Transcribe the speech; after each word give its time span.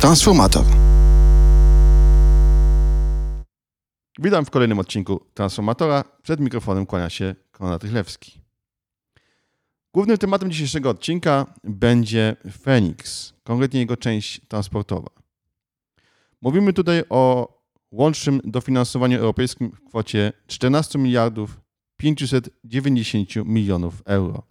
Transformator. 0.00 0.64
Witam 4.18 4.44
w 4.44 4.50
kolejnym 4.50 4.78
odcinku 4.78 5.20
Transformatora. 5.34 6.04
Przed 6.22 6.40
mikrofonem 6.40 6.86
kłania 6.86 7.10
się 7.10 7.34
Konrad 7.50 7.82
Rychlewski. 7.82 8.40
Głównym 9.94 10.18
tematem 10.18 10.50
dzisiejszego 10.50 10.90
odcinka 10.90 11.54
będzie 11.64 12.36
Phoenix, 12.64 13.32
konkretnie 13.44 13.80
jego 13.80 13.96
część 13.96 14.40
transportowa. 14.48 15.10
Mówimy 16.42 16.72
tutaj 16.72 17.02
o 17.10 17.52
łącznym 17.90 18.40
dofinansowaniu 18.44 19.18
europejskim 19.18 19.70
w 19.70 19.88
kwocie 19.88 20.32
14 20.46 20.98
miliardów 20.98 21.60
590 21.96 23.36
milionów 23.44 24.02
euro. 24.04 24.42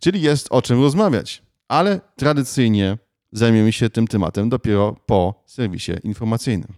Czyli 0.00 0.22
jest 0.22 0.48
o 0.50 0.62
czym 0.62 0.82
rozmawiać, 0.82 1.42
ale 1.68 2.00
tradycyjnie 2.16 2.98
zajmiemy 3.36 3.72
się 3.72 3.90
tym 3.90 4.06
tematem 4.06 4.48
dopiero 4.48 4.96
po 5.06 5.42
serwisie 5.46 5.92
informacyjnym. 6.04 6.72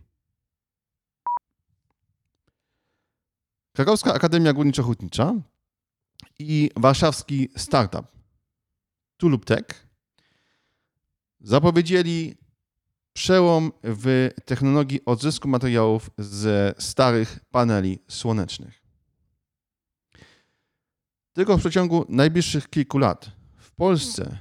Krakowska 3.73 4.15
Akademia 4.15 4.53
Górniczo-Hutnicza 4.53 5.41
i 6.39 6.71
warszawski 6.77 7.49
startup 7.57 8.07
Tuluptech 9.17 9.87
zapowiedzieli 11.41 12.37
przełom 13.13 13.73
w 13.83 14.31
technologii 14.45 15.05
odzysku 15.05 15.49
materiałów 15.49 16.11
ze 16.19 16.75
starych 16.79 17.41
paneli 17.51 17.99
słonecznych. 18.09 18.83
Tylko 21.33 21.57
w 21.57 21.61
przeciągu 21.61 22.07
najbliższych 22.09 22.71
kilku 22.71 22.99
lat 22.99 23.31
w 23.57 23.71
Polsce 23.73 24.39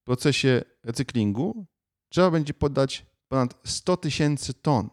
w 0.00 0.04
procesie 0.04 0.62
recyklingu 0.88 1.66
trzeba 2.08 2.30
będzie 2.30 2.54
poddać 2.54 3.06
ponad 3.28 3.54
100 3.64 3.96
tysięcy 3.96 4.54
ton 4.54 4.88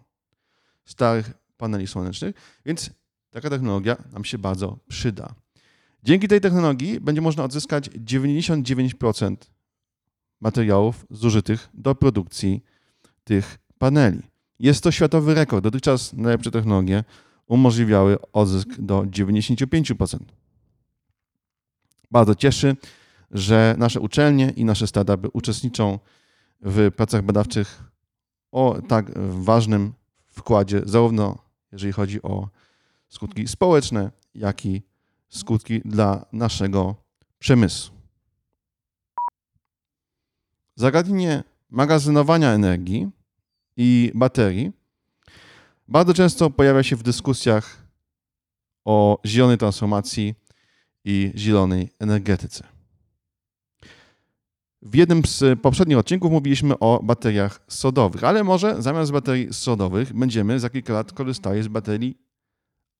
starych 0.85 1.33
paneli 1.57 1.87
słonecznych, 1.87 2.35
więc 2.65 2.89
taka 3.29 3.49
technologia 3.49 3.97
nam 4.11 4.25
się 4.25 4.37
bardzo 4.37 4.77
przyda. 4.87 5.35
Dzięki 6.03 6.27
tej 6.27 6.41
technologii 6.41 6.99
będzie 6.99 7.21
można 7.21 7.43
odzyskać 7.43 7.89
99% 7.89 9.35
materiałów 10.41 11.05
zużytych 11.09 11.69
do 11.73 11.95
produkcji 11.95 12.63
tych 13.23 13.57
paneli. 13.77 14.21
Jest 14.59 14.83
to 14.83 14.91
światowy 14.91 15.33
rekord. 15.33 15.63
Dotychczas 15.63 16.13
najlepsze 16.13 16.51
technologie 16.51 17.03
umożliwiały 17.47 18.17
odzysk 18.33 18.69
do 18.79 19.01
95%. 19.01 20.19
Bardzo 22.11 22.35
cieszy, 22.35 22.75
że 23.35 23.75
nasze 23.77 23.99
uczelnie 23.99 24.49
i 24.49 24.65
nasze 24.65 24.87
startupy 24.87 25.29
uczestniczą 25.33 25.99
w 26.61 26.91
pracach 26.95 27.21
badawczych 27.21 27.83
o 28.51 28.81
tak 28.87 29.11
ważnym 29.29 29.93
wkładzie, 30.27 30.81
zarówno 30.85 31.37
jeżeli 31.71 31.93
chodzi 31.93 32.21
o 32.21 32.49
skutki 33.09 33.47
społeczne, 33.47 34.11
jak 34.35 34.65
i 34.65 34.81
skutki 35.29 35.81
dla 35.85 36.25
naszego 36.31 36.95
przemysłu. 37.39 37.95
Zagadnienie 40.75 41.43
magazynowania 41.69 42.51
energii 42.51 43.09
i 43.77 44.11
baterii 44.15 44.71
bardzo 45.87 46.13
często 46.13 46.49
pojawia 46.49 46.83
się 46.83 46.95
w 46.95 47.03
dyskusjach 47.03 47.87
o 48.85 49.21
zielonej 49.25 49.57
transformacji 49.57 50.35
i 51.03 51.31
zielonej 51.35 51.89
energetyce. 51.99 52.74
W 54.85 54.95
jednym 54.95 55.25
z 55.25 55.59
poprzednich 55.59 55.97
odcinków 55.97 56.31
mówiliśmy 56.31 56.79
o 56.79 56.99
bateriach 57.03 57.59
sodowych, 57.67 58.23
ale 58.23 58.43
może 58.43 58.81
zamiast 58.81 59.11
baterii 59.11 59.53
sodowych 59.53 60.13
będziemy 60.13 60.59
za 60.59 60.69
kilka 60.69 60.93
lat 60.93 61.11
korzystali 61.11 61.63
z 61.63 61.67
baterii 61.67 62.17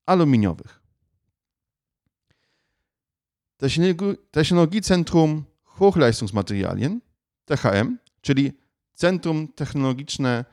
aluminiowych. 0.06 0.82
Technologiezentrum 4.32 5.44
Hochleistungsmaterialien, 5.64 7.02
THM, 7.46 7.98
czyli 8.22 8.54
Centrum 8.94 9.48
Technologiczne 9.48 10.46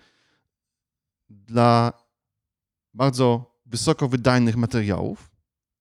dla 1.31 1.93
bardzo 2.95 3.57
wysoko 3.67 4.09
wydajnych 4.09 4.57
materiałów. 4.57 5.31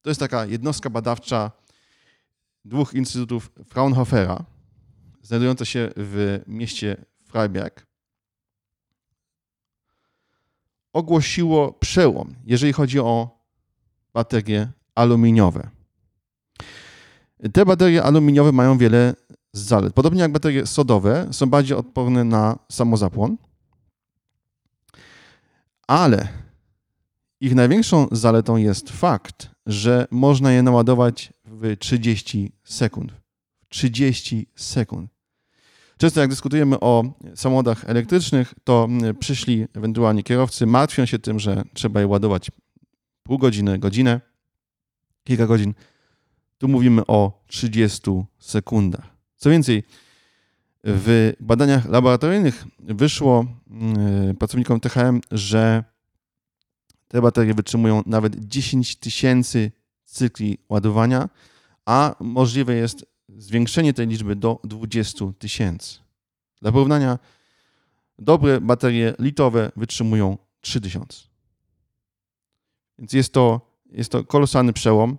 To 0.01 0.09
jest 0.09 0.19
taka 0.19 0.45
jednostka 0.45 0.90
badawcza 0.90 1.51
dwóch 2.66 2.94
instytutów 2.94 3.51
Fraunhofera, 3.66 4.45
znajdująca 5.22 5.66
się 5.66 5.90
w 5.96 6.42
mieście 6.48 7.06
Freiberg. 7.24 7.86
Ogłosiło 10.94 11.74
przełom, 11.74 12.36
jeżeli 12.46 12.74
chodzi 12.74 13.00
o 13.00 13.40
baterie 14.14 14.72
aluminiowe. 14.96 15.70
Te 17.54 17.66
baterie 17.66 18.04
aluminiowe 18.04 18.52
mają 18.52 18.78
wiele 18.78 19.16
zalet. 19.54 19.94
Podobnie 19.94 20.22
jak 20.22 20.32
baterie 20.32 20.66
sodowe, 20.66 21.28
są 21.32 21.50
bardziej 21.50 21.78
odporne 21.78 22.24
na 22.24 22.59
samozapłon, 22.72 23.38
ale 25.88 26.28
ich 27.40 27.56
największą 27.56 28.08
zaletą 28.12 28.58
jest 28.58 28.90
fakt, 28.90 29.50
że 29.66 30.08
można 30.12 30.52
je 30.52 30.64
naładować 30.64 31.34
w 31.46 31.78
30 31.78 32.52
sekund. 32.64 33.21
30 33.72 34.48
sekund. 34.56 35.12
Często 35.98 36.22
jak 36.22 36.30
dyskutujemy 36.30 36.80
o 36.80 37.04
samochodach 37.36 37.90
elektrycznych, 37.90 38.54
to 38.64 38.88
przyszli 39.20 39.68
ewentualnie 39.74 40.24
kierowcy, 40.24 40.66
martwią 40.66 41.06
się 41.06 41.20
tym, 41.20 41.40
że 41.40 41.64
trzeba 41.74 42.00
je 42.00 42.08
ładować 42.08 42.52
pół 43.24 43.38
godziny, 43.38 43.80
godzinę, 43.80 44.22
kilka 45.24 45.48
godzin. 45.48 45.74
Tu 46.58 46.68
mówimy 46.68 47.02
o 47.08 47.44
30 47.48 48.02
sekundach. 48.40 49.16
Co 49.38 49.50
więcej, 49.50 49.84
w 50.84 51.34
badaniach 51.40 51.90
laboratoryjnych 51.90 52.66
wyszło 52.80 53.46
mm, 53.70 54.36
pracownikom 54.36 54.80
THM, 54.80 55.22
że 55.32 55.84
te 57.08 57.22
baterie 57.22 57.53
wytrzymują 57.53 58.03
nawet 58.06 58.36
10 58.46 58.96
tysięcy 58.96 59.72
cykli 60.06 60.58
ładowania, 60.70 61.30
a 61.86 62.16
możliwe 62.20 62.76
jest 62.76 63.06
zwiększenie 63.38 63.94
tej 63.94 64.08
liczby 64.08 64.36
do 64.36 64.59
20 64.64 65.25
tysięcy. 65.40 66.00
Dla 66.62 66.72
porównania, 66.72 67.19
dobre 68.19 68.62
baterie 68.62 69.14
litowe 69.19 69.72
wytrzymują 69.75 70.38
3000. 70.62 71.24
Więc 73.00 73.14
jest 73.14 73.34
to, 73.34 73.62
jest 73.91 74.12
to 74.12 74.24
kolosalny 74.24 74.74
przełom. 74.74 75.18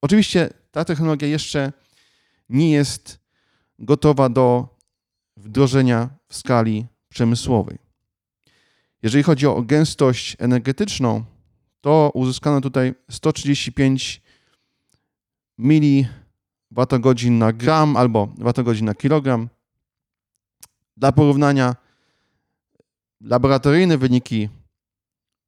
Oczywiście 0.00 0.50
ta 0.70 0.84
technologia 0.84 1.28
jeszcze 1.28 1.72
nie 2.48 2.70
jest 2.70 3.18
gotowa 3.78 4.28
do 4.28 4.68
wdrożenia 5.36 6.10
w 6.28 6.36
skali 6.36 6.86
przemysłowej. 7.08 7.78
Jeżeli 9.02 9.24
chodzi 9.24 9.46
o 9.46 9.62
gęstość 9.62 10.36
energetyczną, 10.38 11.24
to 11.80 12.10
uzyskano 12.14 12.60
tutaj 12.60 12.94
135 13.10 14.22
mWh 16.76 17.30
na 17.30 17.52
gram 17.52 17.96
albo 17.96 18.28
watogodzin 18.38 18.86
na 18.86 18.94
kilogram. 18.94 19.48
Dla 20.96 21.12
porównania, 21.12 21.76
laboratoryjne 23.20 23.98
wyniki 23.98 24.48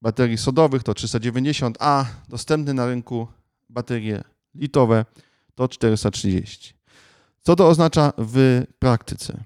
baterii 0.02 0.38
sodowych 0.38 0.82
to 0.82 0.94
390, 0.94 1.76
a 1.80 2.04
dostępne 2.28 2.74
na 2.74 2.86
rynku 2.86 3.28
baterie 3.68 4.24
litowe 4.54 5.04
to 5.54 5.68
430. 5.68 6.74
Co 7.40 7.56
to 7.56 7.68
oznacza 7.68 8.12
w 8.18 8.62
praktyce? 8.78 9.44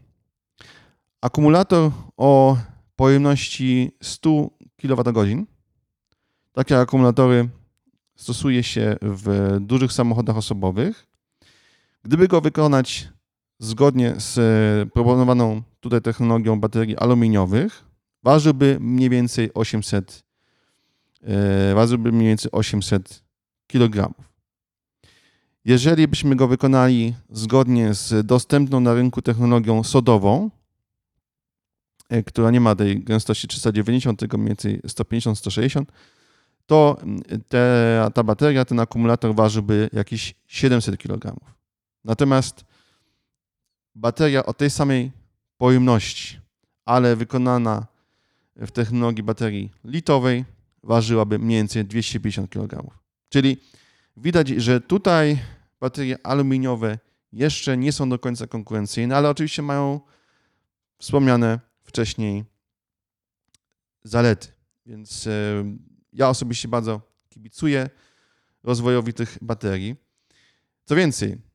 Akumulator 1.21 1.91
o 2.17 2.59
pojemności 2.97 3.93
100 4.03 4.51
kWh. 4.77 5.45
Takie 6.53 6.79
akumulatory 6.79 7.49
stosuje 8.17 8.63
się 8.63 8.97
w 9.03 9.57
dużych 9.61 9.93
samochodach 9.93 10.37
osobowych. 10.37 11.08
Gdyby 12.03 12.29
go 12.29 12.41
wykonać 12.41 13.09
zgodnie 13.59 14.15
z 14.19 14.93
proponowaną 14.93 15.63
tutaj 15.81 16.03
technologią 16.03 16.61
baterii 16.61 16.97
aluminiowych, 16.97 17.85
ważyłby 18.23 18.79
mniej 18.81 19.11
więcej 19.11 19.55
800, 19.55 20.25
e, 21.23 21.75
ważyłby 21.75 22.13
mniej 22.13 22.29
więcej 22.29 22.53
800 22.53 23.23
kg. 23.67 24.15
Jeżeli 25.65 26.09
byśmy 26.09 26.37
go 26.37 26.49
wykonali 26.49 27.15
zgodnie 27.31 27.95
z 27.95 28.27
dostępną 28.27 28.81
na 28.81 28.95
rynku 28.95 29.23
technologią 29.23 29.85
sodową, 29.85 30.51
e, 32.09 32.23
która 32.23 32.51
nie 32.51 32.61
ma 32.61 32.75
tej 32.75 33.05
gęstości 33.05 33.49
390, 33.49 34.19
tylko 34.19 34.39
mniej 34.39 34.49
więcej 34.49 34.81
150-160, 34.83 35.85
to 36.67 36.97
mm, 37.03 37.23
te, 37.49 38.11
ta 38.15 38.23
bateria, 38.23 38.65
ten 38.65 38.81
akumulator 38.81 39.35
ważyłby 39.35 39.91
jakieś 39.93 40.35
700 40.47 40.97
kg. 40.97 41.37
Natomiast 42.09 42.65
bateria 43.95 44.47
o 44.47 44.55
tej 44.55 44.71
samej 44.71 45.13
pojemności, 45.59 46.41
ale 46.85 47.17
wykonana 47.17 47.87
w 48.57 48.71
technologii 48.71 49.23
baterii 49.23 49.73
litowej 49.85 50.45
ważyłaby 50.83 51.39
mniej 51.39 51.59
więcej 51.59 51.85
250 51.85 52.51
kg. 52.51 52.91
Czyli 53.29 53.57
widać, 54.17 54.49
że 54.49 54.81
tutaj 54.81 55.39
baterie 55.81 56.27
aluminiowe 56.27 56.99
jeszcze 57.33 57.77
nie 57.77 57.93
są 57.93 58.09
do 58.09 58.19
końca 58.19 58.47
konkurencyjne, 58.47 59.17
ale 59.17 59.31
oczywiście 59.31 59.63
mają 59.63 60.01
wspomniane 60.99 61.61
wcześniej 61.83 62.45
zalety. 64.05 64.49
Więc 64.87 65.27
e, 65.27 65.31
ja 66.13 66.29
osobiście 66.29 66.69
bardzo 66.69 67.01
kibicuję 67.29 67.91
rozwojowi 68.63 69.13
tych 69.15 69.39
baterii. 69.43 69.97
Co 70.85 70.97
więcej, 70.97 71.48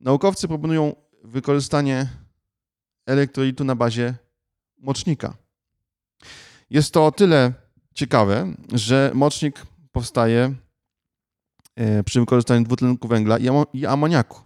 naukowcy 0.00 0.48
proponują 0.48 0.94
wykorzystanie 1.24 2.08
elektrolitu 3.06 3.64
na 3.64 3.74
bazie 3.74 4.14
mocznika. 4.78 5.36
Jest 6.70 6.92
to 6.92 7.06
o 7.06 7.12
tyle 7.12 7.52
ciekawe, 7.94 8.54
że 8.72 9.10
mocznik 9.14 9.66
powstaje 9.92 10.54
e, 11.76 12.04
przy 12.04 12.20
wykorzystaniu 12.20 12.64
dwutlenku 12.64 13.08
węgla 13.08 13.38
i 13.72 13.86
amoniaku. 13.86 14.40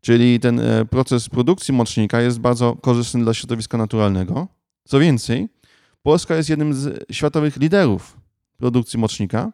Czyli 0.00 0.40
ten 0.40 0.60
e, 0.60 0.84
proces 0.84 1.28
produkcji 1.28 1.74
mocznika 1.74 2.20
jest 2.20 2.38
bardzo 2.38 2.76
korzystny 2.76 3.22
dla 3.22 3.34
środowiska 3.34 3.78
naturalnego. 3.78 4.48
Co 4.84 4.98
więcej, 4.98 5.48
Polska 6.02 6.36
jest 6.36 6.48
jednym 6.48 6.74
z 6.74 7.12
światowych 7.12 7.56
liderów 7.56 8.16
produkcji 8.56 8.98
mocznika. 8.98 9.52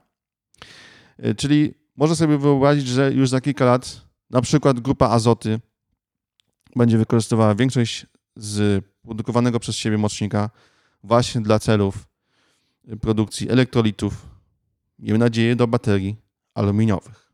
E, 1.19 1.35
czyli 1.35 1.75
można 1.97 2.17
sobie 2.17 2.39
wyobrazić, 2.39 2.87
że 2.87 3.13
już 3.13 3.29
za 3.29 3.41
kilka 3.41 3.65
lat 3.65 4.06
na 4.31 4.41
przykład 4.41 4.81
grupa 4.81 5.09
azoty 5.09 5.61
będzie 6.77 6.99
wykorzystywała 6.99 7.55
większość 7.55 8.07
z 8.37 8.85
produkowanego 9.03 9.61
przez 9.61 9.77
siebie 9.77 9.99
mocznika 9.99 10.51
właśnie 11.03 11.41
dla 11.41 11.59
celów 11.59 12.09
produkcji 13.01 13.51
elektrolitów, 13.51 14.27
miejmy 14.99 15.19
nadzieję, 15.19 15.57
do 15.57 15.67
baterii 15.67 16.17
aluminiowych. 16.55 17.33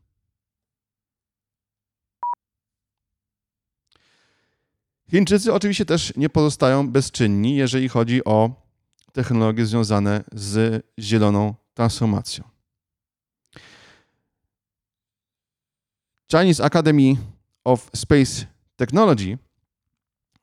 Chińczycy 5.11 5.53
oczywiście 5.53 5.85
też 5.85 6.13
nie 6.15 6.29
pozostają 6.29 6.89
bezczynni, 6.89 7.55
jeżeli 7.55 7.89
chodzi 7.89 8.23
o 8.23 8.49
technologie 9.11 9.65
związane 9.65 10.23
z 10.31 10.85
zieloną 10.99 11.55
transformacją. 11.73 12.52
Chinese 16.33 16.63
Academy 16.65 17.15
of 17.63 17.89
Space 17.95 18.45
Technology, 18.75 19.37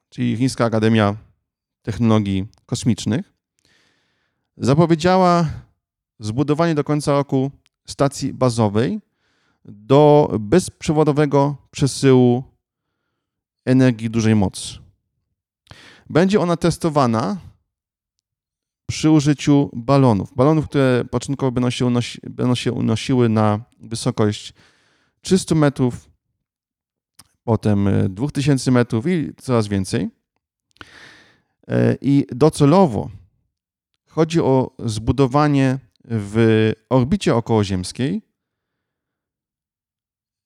czyli 0.09 0.37
Chińska 0.37 0.65
Akademia 0.65 1.17
Technologii 1.83 2.47
Kosmicznych, 2.67 3.33
zapowiedziała 4.57 5.49
zbudowanie 6.19 6.75
do 6.75 6.85
końca 6.85 7.13
roku 7.13 7.51
stacji 7.87 8.35
bazowej 8.35 9.01
do 9.65 10.31
bezprzewodowego 10.41 11.57
przesyłu 11.71 12.45
energii 13.65 14.11
dużej 14.11 14.35
mocy. 14.35 14.79
Będzie 16.11 16.41
ona 16.41 16.57
testowana 16.57 17.37
przy 18.87 19.11
użyciu 19.11 19.71
balonów. 19.73 20.35
Balonów, 20.37 20.69
które 20.69 21.05
początkowo 21.11 21.53
będą 21.53 21.71
się, 21.71 21.87
unosi, 21.87 22.21
będą 22.23 22.55
się 22.55 22.73
unosiły 22.73 23.29
na 23.29 23.61
wysokość 23.81 24.55
300 25.21 25.55
metrów, 25.55 26.11
potem 27.45 27.89
2000 28.09 28.71
metrów 28.71 29.07
i 29.07 29.35
coraz 29.37 29.69
więcej. 29.69 30.11
E, 31.69 31.97
I 32.01 32.27
docelowo 32.33 33.11
chodzi 34.09 34.41
o 34.41 34.77
zbudowanie 34.79 35.79
w 36.05 36.73
orbicie 36.89 37.35
okołoziemskiej 37.35 38.23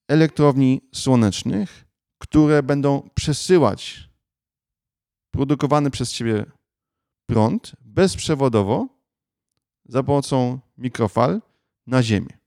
elektrowni 0.09 0.81
słonecznych, 0.95 1.85
które 2.19 2.63
będą 2.63 3.11
przesyłać 3.15 4.09
produkowany 5.31 5.91
przez 5.91 6.13
Ciebie 6.13 6.47
prąd 7.27 7.73
bezprzewodowo 7.81 8.89
za 9.85 10.03
pomocą 10.03 10.59
mikrofal 10.79 11.41
na 11.87 12.03
Ziemię. 12.03 12.44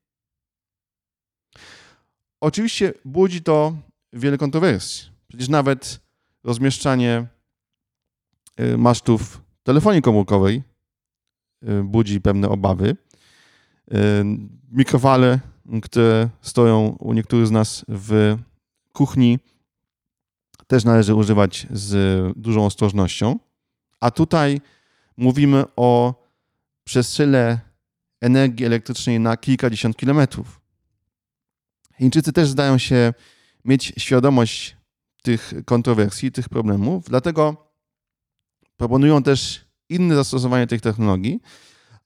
Oczywiście 2.42 2.94
budzi 3.06 3.42
to 3.42 3.76
wiele 4.14 4.38
kontrowersji. 4.38 5.12
Przecież 5.28 5.50
nawet 5.50 6.00
rozmieszczanie 6.44 7.28
y, 8.60 8.78
masztów 8.78 9.42
telefonii 9.64 10.02
komórkowej 10.02 10.64
y, 11.64 11.84
budzi 11.84 12.22
pewne 12.22 12.50
obawy. 12.50 12.90
Y, 12.90 13.96
mikrofale, 14.72 15.40
które 15.84 16.30
stoją 16.42 16.96
u 17.00 17.14
niektórych 17.14 17.48
z 17.48 17.52
nas 17.52 17.86
w 17.88 18.38
kuchni, 18.94 19.40
też 20.68 20.86
należy 20.86 21.16
używać 21.16 21.68
z 21.72 21.94
dużą 22.38 22.66
ostrożnością. 22.66 23.40
A 24.00 24.12
tutaj 24.12 24.62
mówimy 25.18 25.64
o 25.76 26.14
przesyle 26.84 27.60
energii 28.22 28.66
elektrycznej 28.66 29.20
na 29.20 29.38
kilkadziesiąt 29.38 29.98
kilometrów. 29.98 30.67
Chińczycy 31.98 32.34
też 32.34 32.50
zdają 32.50 32.78
się 32.78 33.14
mieć 33.66 33.94
świadomość 33.98 34.78
tych 35.24 35.54
kontrowersji, 35.66 36.32
tych 36.32 36.50
problemów, 36.50 37.04
dlatego 37.10 37.72
proponują 38.78 39.24
też 39.24 39.66
inne 39.90 40.16
zastosowanie 40.16 40.68
tych 40.68 40.82
technologii, 40.82 41.40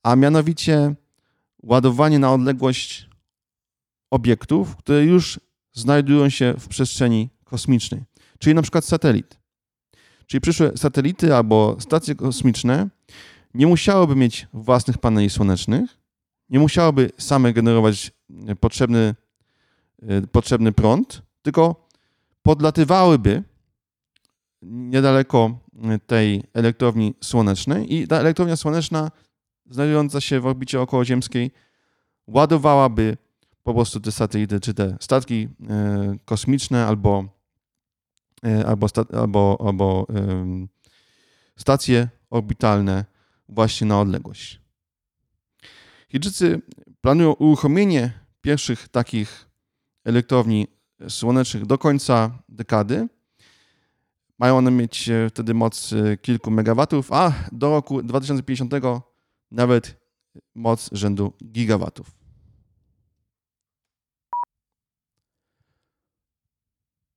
a 0.04 0.16
mianowicie 0.16 0.96
ładowanie 1.64 2.20
na 2.20 2.34
odległość 2.34 3.10
obiektów, 4.12 4.76
które 4.76 5.06
już 5.06 5.40
znajdują 5.74 6.30
się 6.30 6.54
w 6.60 6.68
przestrzeni 6.68 7.30
kosmicznej, 7.44 8.04
czyli 8.40 8.56
na 8.56 8.62
przykład 8.62 8.86
satelit. 8.86 9.40
Czyli 10.26 10.42
przyszłe 10.42 10.78
satelity 10.78 11.36
albo 11.36 11.78
stacje 11.80 12.16
kosmiczne 12.16 12.90
nie 13.54 13.68
musiałyby 13.68 14.16
mieć 14.16 14.48
własnych 14.54 14.98
paneli 14.98 15.30
słonecznych, 15.30 15.98
nie 16.50 16.60
musiałyby 16.60 17.12
same 17.18 17.54
generować 17.54 18.12
potrzebny 18.60 19.16
Y, 19.16 19.21
potrzebny 20.32 20.72
prąd, 20.72 21.22
tylko 21.42 21.88
podlatywałyby 22.42 23.44
niedaleko 24.62 25.60
tej 26.08 26.44
elektrowni 26.54 27.14
słonecznej 27.22 27.96
i 27.96 28.08
ta 28.08 28.20
elektrownia 28.20 28.56
słoneczna 28.56 29.12
znajdująca 29.70 30.22
się 30.22 30.40
w 30.40 30.46
orbicie 30.46 30.82
okołoziemskiej 30.82 31.52
ładowałaby 32.28 33.18
po 33.64 33.74
prostu 33.74 34.00
te 34.00 34.12
satelity, 34.12 34.60
czy 34.60 34.74
te 34.74 34.98
statki 35.00 35.48
y, 36.16 36.20
kosmiczne 36.26 36.86
albo, 36.86 37.26
y, 38.46 38.66
albo, 38.68 38.88
albo, 39.14 39.58
albo 39.68 40.08
stacje 41.58 42.10
orbitalne 42.30 43.06
właśnie 43.50 43.88
na 43.88 44.00
odległość. 44.00 44.62
Chińczycy 46.10 46.62
planują 47.02 47.34
uruchomienie 47.34 48.12
pierwszych 48.42 48.88
takich 48.88 49.51
elektrowni 50.04 50.68
słonecznych 51.10 51.66
do 51.66 51.78
końca 51.78 52.32
dekady. 52.50 53.08
Mają 54.40 54.58
one 54.58 54.72
mieć 54.72 55.10
e, 55.10 55.30
wtedy 55.30 55.54
moc 55.54 55.94
e, 55.94 56.18
kilku 56.18 56.52
megawatów, 56.52 57.12
a 57.12 57.34
do 57.52 57.70
roku 57.70 58.04
2050 58.04 58.74
nawet 59.52 60.02
moc 60.56 60.90
rzędu 60.92 61.34
gigawatów. 61.44 62.22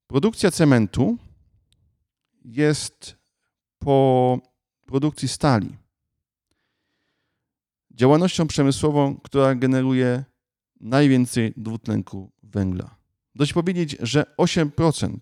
Produkcja 0.07 0.51
cementu 0.51 1.19
jest 2.45 3.17
po 3.79 4.39
produkcji 4.87 5.29
stali. 5.29 5.77
Działalnością 7.91 8.47
przemysłową, 8.47 9.17
która 9.17 9.55
generuje 9.55 10.25
najwięcej 10.81 11.53
dwutlenku 11.57 12.34
węgla. 12.55 12.97
Dość 13.35 13.53
powiedzieć, 13.53 13.97
że 14.01 14.25
8% 14.39 15.17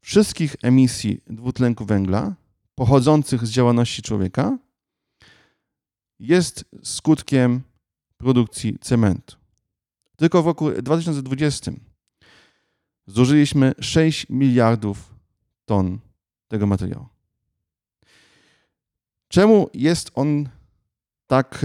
wszystkich 0.00 0.56
emisji 0.62 1.20
dwutlenku 1.26 1.84
węgla 1.84 2.34
pochodzących 2.74 3.46
z 3.46 3.50
działalności 3.50 4.02
człowieka 4.02 4.58
jest 6.18 6.64
skutkiem 6.82 7.60
produkcji 8.16 8.78
cementu. 8.80 9.36
Tylko 10.16 10.42
w 10.42 10.46
roku 10.46 10.70
2020 10.70 11.72
zużyliśmy 13.06 13.72
6 13.80 14.26
miliardów 14.30 15.14
ton 15.64 15.98
tego 16.48 16.66
materiału. 16.66 17.06
Czemu 19.28 19.70
jest 19.74 20.10
on 20.14 20.48
tak 21.26 21.64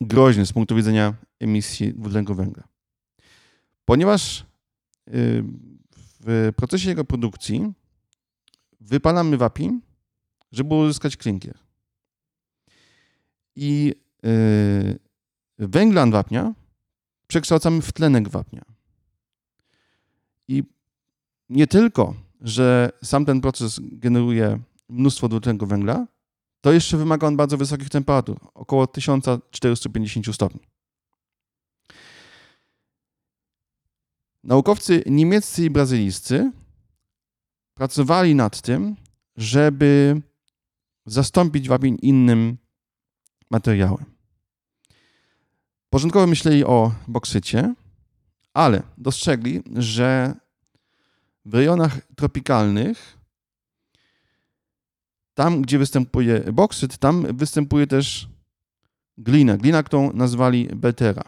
groźny 0.00 0.46
z 0.46 0.52
punktu 0.52 0.76
widzenia 0.76 1.14
emisji 1.40 1.94
dwutlenku 1.94 2.34
węgla? 2.34 2.75
Ponieważ 3.86 4.40
y, 5.08 5.44
w 6.20 6.52
procesie 6.56 6.88
jego 6.88 7.04
produkcji 7.04 7.72
wypalamy 8.80 9.36
wapień, 9.36 9.80
żeby 10.52 10.74
uzyskać 10.74 11.16
klinkier. 11.16 11.58
I 13.56 13.94
yy, 14.22 14.98
węglan 15.58 16.10
wapnia 16.10 16.54
przekształcamy 17.26 17.82
w 17.82 17.92
tlenek 17.92 18.28
wapnia. 18.28 18.64
I 20.48 20.64
nie 21.48 21.66
tylko, 21.66 22.14
że 22.40 22.90
sam 23.04 23.24
ten 23.24 23.40
proces 23.40 23.80
generuje 23.82 24.60
mnóstwo 24.88 25.28
dwutlenku 25.28 25.66
węgla, 25.66 26.06
to 26.60 26.72
jeszcze 26.72 26.96
wymaga 26.96 27.26
on 27.26 27.36
bardzo 27.36 27.56
wysokich 27.56 27.90
temperatur, 27.90 28.36
około 28.54 28.86
1450 28.86 30.34
stopni. 30.34 30.60
Naukowcy 34.46 35.02
niemieccy 35.06 35.64
i 35.64 35.70
brazylijscy 35.70 36.52
pracowali 37.74 38.34
nad 38.34 38.60
tym, 38.60 38.96
żeby 39.36 40.20
zastąpić 41.06 41.68
wapień 41.68 41.98
innym 42.02 42.56
materiałem. 43.50 44.04
Początkowo 45.90 46.26
myśleli 46.26 46.64
o 46.64 46.92
boksycie, 47.08 47.74
ale 48.54 48.82
dostrzegli, 48.98 49.62
że 49.76 50.34
w 51.44 51.54
rejonach 51.54 52.00
tropikalnych, 52.16 53.18
tam 55.34 55.62
gdzie 55.62 55.78
występuje 55.78 56.40
boksyt, 56.52 56.98
tam 56.98 57.36
występuje 57.36 57.86
też 57.86 58.28
glina. 59.18 59.56
Glina, 59.56 59.82
którą 59.82 60.12
nazwali 60.12 60.66
betera. 60.66 61.24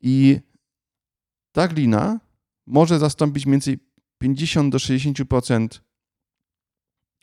I 0.00 0.40
ta 1.56 1.68
glina 1.68 2.20
może 2.66 2.98
zastąpić 2.98 3.46
mniej 3.46 3.52
więcej 3.52 3.78
50 4.18 4.72
do 4.72 4.78
60% 4.78 5.68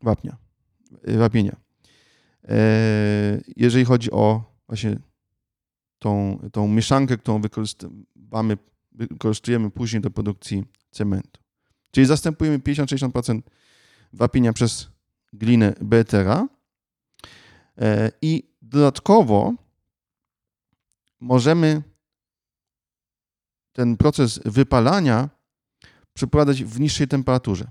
wapnia, 0.02 0.38
wapienia. 1.18 1.56
E, 2.44 2.56
jeżeli 3.56 3.86
chodzi 3.86 4.12
o 4.12 4.44
właśnie 4.68 5.00
tą, 6.00 6.40
tą 6.52 6.68
mieszankę, 6.68 7.18
którą 7.18 7.42
wykorzystujemy 8.92 9.72
później 9.72 10.02
do 10.02 10.12
produkcji 10.12 10.64
cementu. 10.92 11.42
Czyli 11.92 12.08
zastępujemy 12.08 12.60
50-60% 12.60 13.42
wapienia 14.14 14.54
przez 14.54 14.90
glinę 15.34 15.74
Betera 15.82 16.48
e, 17.78 18.12
i 18.22 18.44
dodatkowo 18.62 19.54
możemy 21.20 21.82
ten 23.74 23.98
proces 23.98 24.40
wypalania 24.46 25.30
przeprowadzać 26.14 26.64
w 26.64 26.80
niższej 26.80 27.08
temperaturze. 27.08 27.68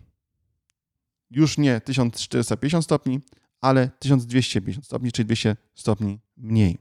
Już 1.31 1.59
nie 1.59 1.81
1450 1.81 2.85
stopni, 2.85 3.21
ale 3.61 3.91
1250 3.99 4.87
stopni, 4.87 5.13
czyli 5.13 5.27
200 5.27 5.57
stopni 5.75 6.21
mniej. 6.37 6.79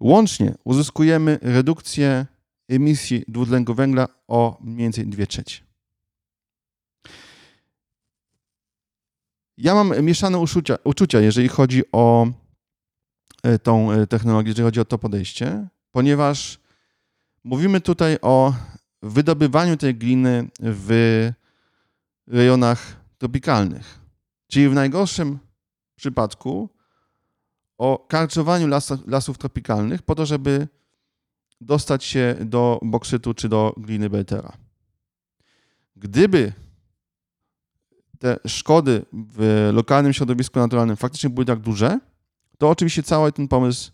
Łącznie 0.00 0.54
uzyskujemy 0.64 1.38
redukcję 1.42 2.26
emisji 2.68 3.24
dwutlenku 3.28 3.74
węgla 3.74 4.08
o 4.28 4.58
mniej 4.60 4.78
więcej 4.78 5.06
2 5.06 5.26
trzecie. 5.26 5.64
Ja 9.56 9.74
mam 9.74 10.02
mieszane 10.02 10.38
uczucia, 10.38 10.78
uczucia, 10.84 11.20
jeżeli 11.20 11.48
chodzi 11.48 11.82
o 11.92 12.26
e, 13.42 13.58
tą 13.58 13.92
e, 13.92 14.06
technologię, 14.06 14.48
jeżeli 14.48 14.64
chodzi 14.64 14.80
o 14.80 14.84
to 14.84 14.98
podejście, 14.98 15.68
ponieważ 15.90 16.63
mówimy 17.44 17.80
tutaj 17.80 18.18
o 18.22 18.54
wydobywaniu 19.02 19.76
tej 19.76 19.94
gliny 19.94 20.48
w 20.60 21.30
rejonach 22.26 22.96
tropikalnych. 23.18 24.00
Czyli 24.48 24.68
w 24.68 24.74
najgorszym 24.74 25.38
przypadku 25.96 26.68
o 27.78 28.06
karczowaniu 28.08 28.66
lasów, 28.66 29.00
lasów 29.06 29.38
tropikalnych 29.38 30.02
po 30.02 30.14
to, 30.14 30.26
żeby 30.26 30.68
dostać 31.60 32.04
się 32.04 32.36
do 32.40 32.80
boksytu 32.82 33.34
czy 33.34 33.48
do 33.48 33.74
gliny 33.76 34.10
Beltera. 34.10 34.52
Gdyby 35.96 36.52
te 38.18 38.36
szkody 38.46 39.04
w 39.12 39.70
lokalnym 39.72 40.12
środowisku 40.12 40.58
naturalnym 40.58 40.96
faktycznie 40.96 41.30
były 41.30 41.44
tak 41.44 41.60
duże, 41.60 42.00
to 42.58 42.70
oczywiście 42.70 43.02
cały 43.02 43.32
ten 43.32 43.48
pomysł 43.48 43.92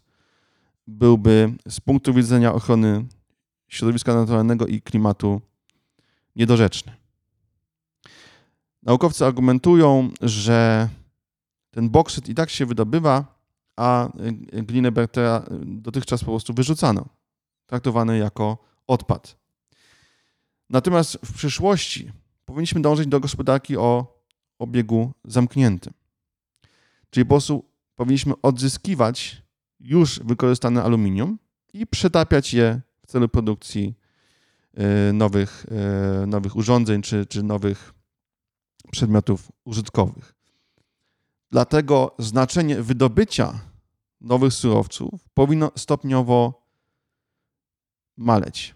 byłby 0.86 1.54
z 1.68 1.80
punktu 1.80 2.14
widzenia 2.14 2.52
ochrony 2.54 3.06
środowiska 3.70 4.14
naturalnego 4.14 4.66
i 4.66 4.82
klimatu 4.82 5.40
niedorzeczny. 6.36 6.92
Naukowcy 8.82 9.26
argumentują, 9.26 10.10
że 10.20 10.88
ten 11.70 11.90
boksyt 11.90 12.28
i 12.28 12.34
tak 12.34 12.50
się 12.50 12.66
wydobywa, 12.66 13.40
a 13.76 14.08
glinę 14.52 14.92
Bertera 14.92 15.44
dotychczas 15.62 16.20
po 16.20 16.30
prostu 16.30 16.54
wyrzucano, 16.54 17.08
traktowany 17.66 18.18
jako 18.18 18.58
odpad. 18.86 19.36
Natomiast 20.70 21.18
w 21.24 21.34
przyszłości 21.34 22.12
powinniśmy 22.44 22.82
dążyć 22.82 23.06
do 23.06 23.20
gospodarki 23.20 23.76
o 23.76 24.20
obiegu 24.58 25.12
zamkniętym. 25.24 25.92
Czyli 27.10 27.24
po 27.24 27.28
prostu 27.28 27.64
powinniśmy 27.96 28.34
odzyskiwać 28.42 29.42
już 29.80 30.20
wykorzystane 30.20 30.82
aluminium 30.82 31.38
i 31.72 31.86
przetapiać 31.86 32.54
je 32.54 32.80
w 33.10 33.12
celu 33.12 33.28
produkcji 33.28 33.94
e, 34.74 35.12
nowych, 35.12 35.66
e, 36.22 36.26
nowych 36.26 36.56
urządzeń 36.56 37.02
czy, 37.02 37.26
czy 37.26 37.42
nowych 37.42 37.94
przedmiotów 38.90 39.52
użytkowych. 39.64 40.34
Dlatego 41.50 42.14
znaczenie 42.18 42.82
wydobycia 42.82 43.60
nowych 44.20 44.52
surowców 44.52 45.28
powinno 45.34 45.70
stopniowo 45.76 46.66
maleć. 48.16 48.74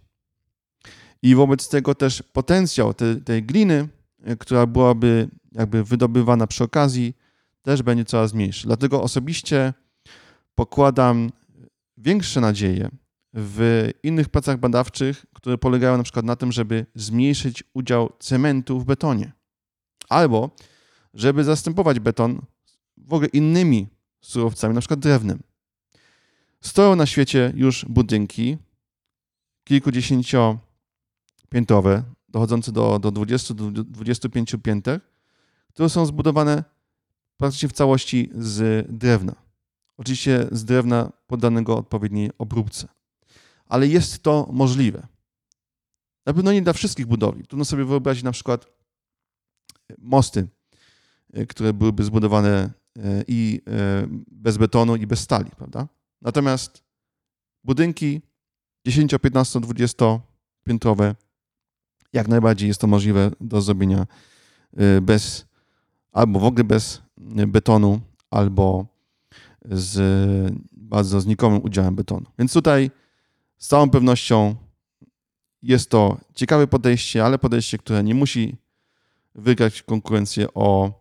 I 1.23 1.35
wobec 1.35 1.69
tego 1.69 1.95
też 1.95 2.23
potencjał 2.23 2.95
tej, 2.95 3.23
tej 3.23 3.43
gliny, 3.43 3.89
która 4.39 4.67
byłaby 4.67 5.29
jakby 5.53 5.85
wydobywana 5.85 6.47
przy 6.47 6.65
okazji, 6.65 7.17
też 7.63 7.83
będzie 7.83 8.05
coraz 8.05 8.35
mniejszy. 8.35 8.67
Dlatego 8.67 9.03
osobiście 9.03 9.75
pokładam 10.55 11.31
większe 11.97 12.41
nadzieje 12.41 12.91
w 13.35 13.91
innych 14.03 14.29
pracach 14.29 14.59
badawczych, 14.59 15.27
które 15.35 15.59
polegają 15.59 15.97
na 15.97 16.03
przykład 16.03 16.25
na 16.25 16.37
tym, 16.37 16.53
żeby 16.53 16.87
zmniejszyć 16.95 17.65
udział 17.75 18.13
cementu 18.19 18.81
w 18.81 18.85
betonie. 18.85 19.33
Albo 20.09 20.51
żeby 21.15 21.45
zastępować 21.45 22.01
beton 22.01 22.41
w 22.97 23.13
ogóle 23.13 23.29
innymi 23.29 23.87
surowcami, 24.21 24.75
na 24.75 24.81
przykład 24.81 25.01
drewnem. 25.01 25.43
Stoją 26.61 26.97
na 26.97 27.07
świecie 27.07 27.53
już 27.57 27.85
budynki 27.85 28.59
kilkudziesięciopiętrowe, 29.65 32.03
dochodzące 32.29 32.73
do, 32.73 32.99
do 32.99 33.13
20-25 33.13 34.59
pięter, 34.59 35.01
które 35.69 35.89
są 35.89 36.07
zbudowane 36.07 36.65
praktycznie 37.37 37.69
w 37.69 37.73
całości 37.73 38.31
z 38.35 38.87
drewna. 38.99 39.35
Oczywiście 39.97 40.49
z 40.53 40.65
drewna 40.65 41.13
poddanego 41.27 41.77
odpowiedniej 41.77 42.31
obróbce. 42.39 42.94
Ale 43.75 43.89
jest 43.89 44.23
to 44.23 44.49
możliwe. 44.53 45.07
Na 46.27 46.33
pewno 46.35 46.53
nie 46.53 46.63
dla 46.63 46.73
wszystkich 46.73 47.07
budowli. 47.07 47.47
Trudno 47.47 47.65
sobie 47.65 47.85
wyobrazić 47.85 48.23
na 48.25 48.33
przykład 48.33 48.67
mosty, 49.99 50.49
e, 51.33 51.47
które 51.47 51.73
byłyby 51.73 52.05
zbudowane 52.05 52.71
e, 52.99 53.25
i 53.29 53.61
e, 53.67 54.07
bez 54.31 54.57
betonu, 54.57 54.97
i 54.97 55.07
bez 55.07 55.21
stali, 55.21 55.51
prawda? 55.51 55.89
Natomiast 56.23 56.83
budynki 57.65 58.21
10, 58.87 59.15
15, 59.23 59.61
20 59.61 60.21
piętrowe 60.65 61.15
jak 62.13 62.29
najbardziej 62.29 62.69
jest 62.69 62.81
to 62.81 62.87
możliwe 62.87 63.31
do 63.41 63.61
zrobienia 63.63 64.07
bez 65.03 65.47
albo 66.13 66.41
w 66.41 66.45
ogóle 66.45 66.65
bez 66.65 67.03
betonu, 67.47 68.01
albo 68.31 68.87
z 69.65 70.55
bardzo 70.73 71.21
znikomym 71.21 71.63
udziałem 71.63 71.95
betonu. 71.95 72.27
Więc 72.39 72.53
tutaj 72.53 72.91
z 73.59 73.67
całą 73.67 73.91
pewnością 73.91 74.57
jest 75.63 75.91
to 75.91 76.21
ciekawe 76.35 76.67
podejście, 76.67 77.25
ale 77.25 77.39
podejście, 77.39 77.79
które 77.79 78.05
nie 78.05 78.15
musi 78.15 78.57
wygrać 79.35 79.83
konkurencję 79.83 80.55
o 80.55 80.93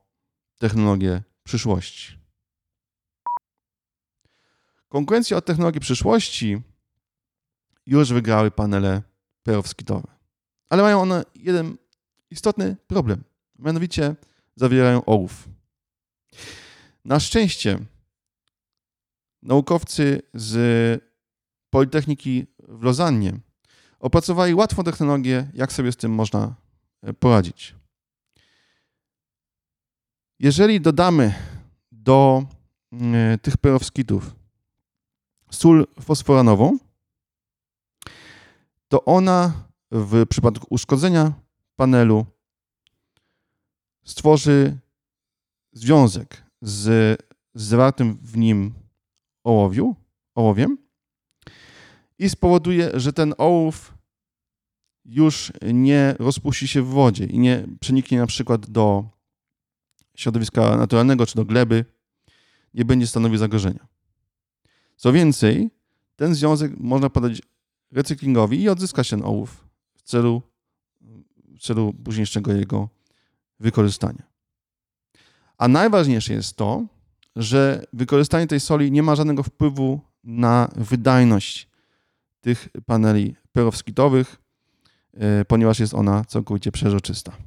technologię 0.57 1.24
przyszłości. 1.43 2.19
Konkurencję 4.89 5.38
o 5.38 5.41
technologię 5.41 5.79
przyszłości 5.79 6.62
już 7.86 8.13
wygrały 8.13 8.51
panele 8.51 9.01
perowskitowe. 9.43 10.07
Ale 10.69 10.83
mają 10.83 11.01
one 11.01 11.24
jeden 11.36 11.77
istotny 12.31 12.75
problem. 12.88 13.24
Mianowicie 13.60 14.15
zawierają 14.55 15.05
ołów. 15.05 15.50
Na 17.05 17.19
szczęście 17.19 17.79
naukowcy 19.41 20.22
z 20.33 21.12
Politechniki 21.73 22.45
w 22.67 22.83
Lozannie 22.83 23.39
opracowali 23.99 24.53
łatwą 24.53 24.83
technologię, 24.83 25.51
jak 25.53 25.73
sobie 25.73 25.91
z 25.91 25.97
tym 25.97 26.11
można 26.11 26.55
poradzić. 27.19 27.75
Jeżeli 30.39 30.81
dodamy 30.81 31.33
do 31.91 32.45
y, 33.33 33.37
tych 33.37 33.57
perowskitów 33.57 34.35
sól 35.51 35.87
fosforanową, 36.01 36.77
to 38.87 39.05
ona 39.05 39.53
w 39.91 40.25
przypadku 40.29 40.67
uszkodzenia 40.69 41.33
panelu 41.75 42.25
stworzy 44.03 44.77
związek 45.71 46.43
z 46.61 47.19
zawartym 47.55 48.17
w 48.21 48.37
nim 48.37 48.73
ołowiu, 49.43 49.95
ołowiem 50.35 50.82
i 52.23 52.29
spowoduje, 52.29 52.91
że 52.93 53.13
ten 53.13 53.33
ołów 53.37 53.93
już 55.05 55.51
nie 55.73 56.15
rozpuści 56.19 56.67
się 56.67 56.81
w 56.81 56.87
wodzie 56.87 57.25
i 57.25 57.39
nie 57.39 57.67
przeniknie 57.79 58.17
na 58.17 58.27
przykład 58.27 58.69
do 58.69 59.05
środowiska 60.15 60.77
naturalnego 60.77 61.25
czy 61.25 61.35
do 61.35 61.45
gleby, 61.45 61.85
nie 62.73 62.85
będzie 62.85 63.07
stanowił 63.07 63.37
zagrożenia. 63.37 63.87
Co 64.95 65.13
więcej, 65.13 65.69
ten 66.15 66.35
związek 66.35 66.71
można 66.77 67.09
podać 67.09 67.41
recyklingowi 67.91 68.61
i 68.61 68.69
odzyska 68.69 69.03
się 69.03 69.09
ten 69.09 69.25
ołów 69.25 69.67
w 69.95 70.01
celu, 70.01 70.41
w 71.57 71.61
celu 71.61 71.93
późniejszego 71.93 72.53
jego 72.53 72.89
wykorzystania. 73.59 74.23
A 75.57 75.67
najważniejsze 75.67 76.33
jest 76.33 76.55
to, 76.55 76.85
że 77.35 77.85
wykorzystanie 77.93 78.47
tej 78.47 78.59
soli 78.59 78.91
nie 78.91 79.03
ma 79.03 79.15
żadnego 79.15 79.43
wpływu 79.43 79.99
na 80.23 80.69
wydajność 80.75 81.72
tych 82.43 82.69
paneli 82.85 83.35
perowskitowych, 83.51 84.35
e, 85.13 85.45
ponieważ 85.45 85.79
jest 85.79 85.93
ona 85.93 86.25
całkowicie 86.25 86.71
przeźroczysta. 86.71 87.38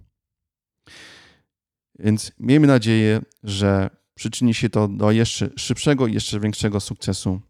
Więc 1.99 2.33
miejmy 2.39 2.67
nadzieję, 2.67 3.21
że 3.43 3.91
przyczyni 4.15 4.55
się 4.55 4.71
to 4.71 4.89
do 4.89 5.11
jeszcze 5.11 5.51
szybszego 5.57 6.07
i 6.07 6.15
jeszcze 6.15 6.41
większego 6.41 6.81
sukcesu 6.81 7.41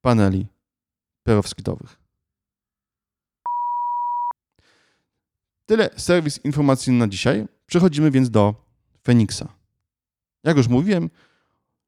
paneli 0.00 0.46
perowskitowych. 1.22 1.98
Tyle 5.66 5.90
serwis 5.96 6.44
informacyjny 6.44 6.98
na 6.98 7.08
dzisiaj. 7.08 7.46
Przechodzimy 7.66 8.10
więc 8.10 8.30
do 8.30 8.54
Feniksa. 9.04 9.48
Jak 10.44 10.56
już 10.56 10.68
mówiłem, 10.68 11.10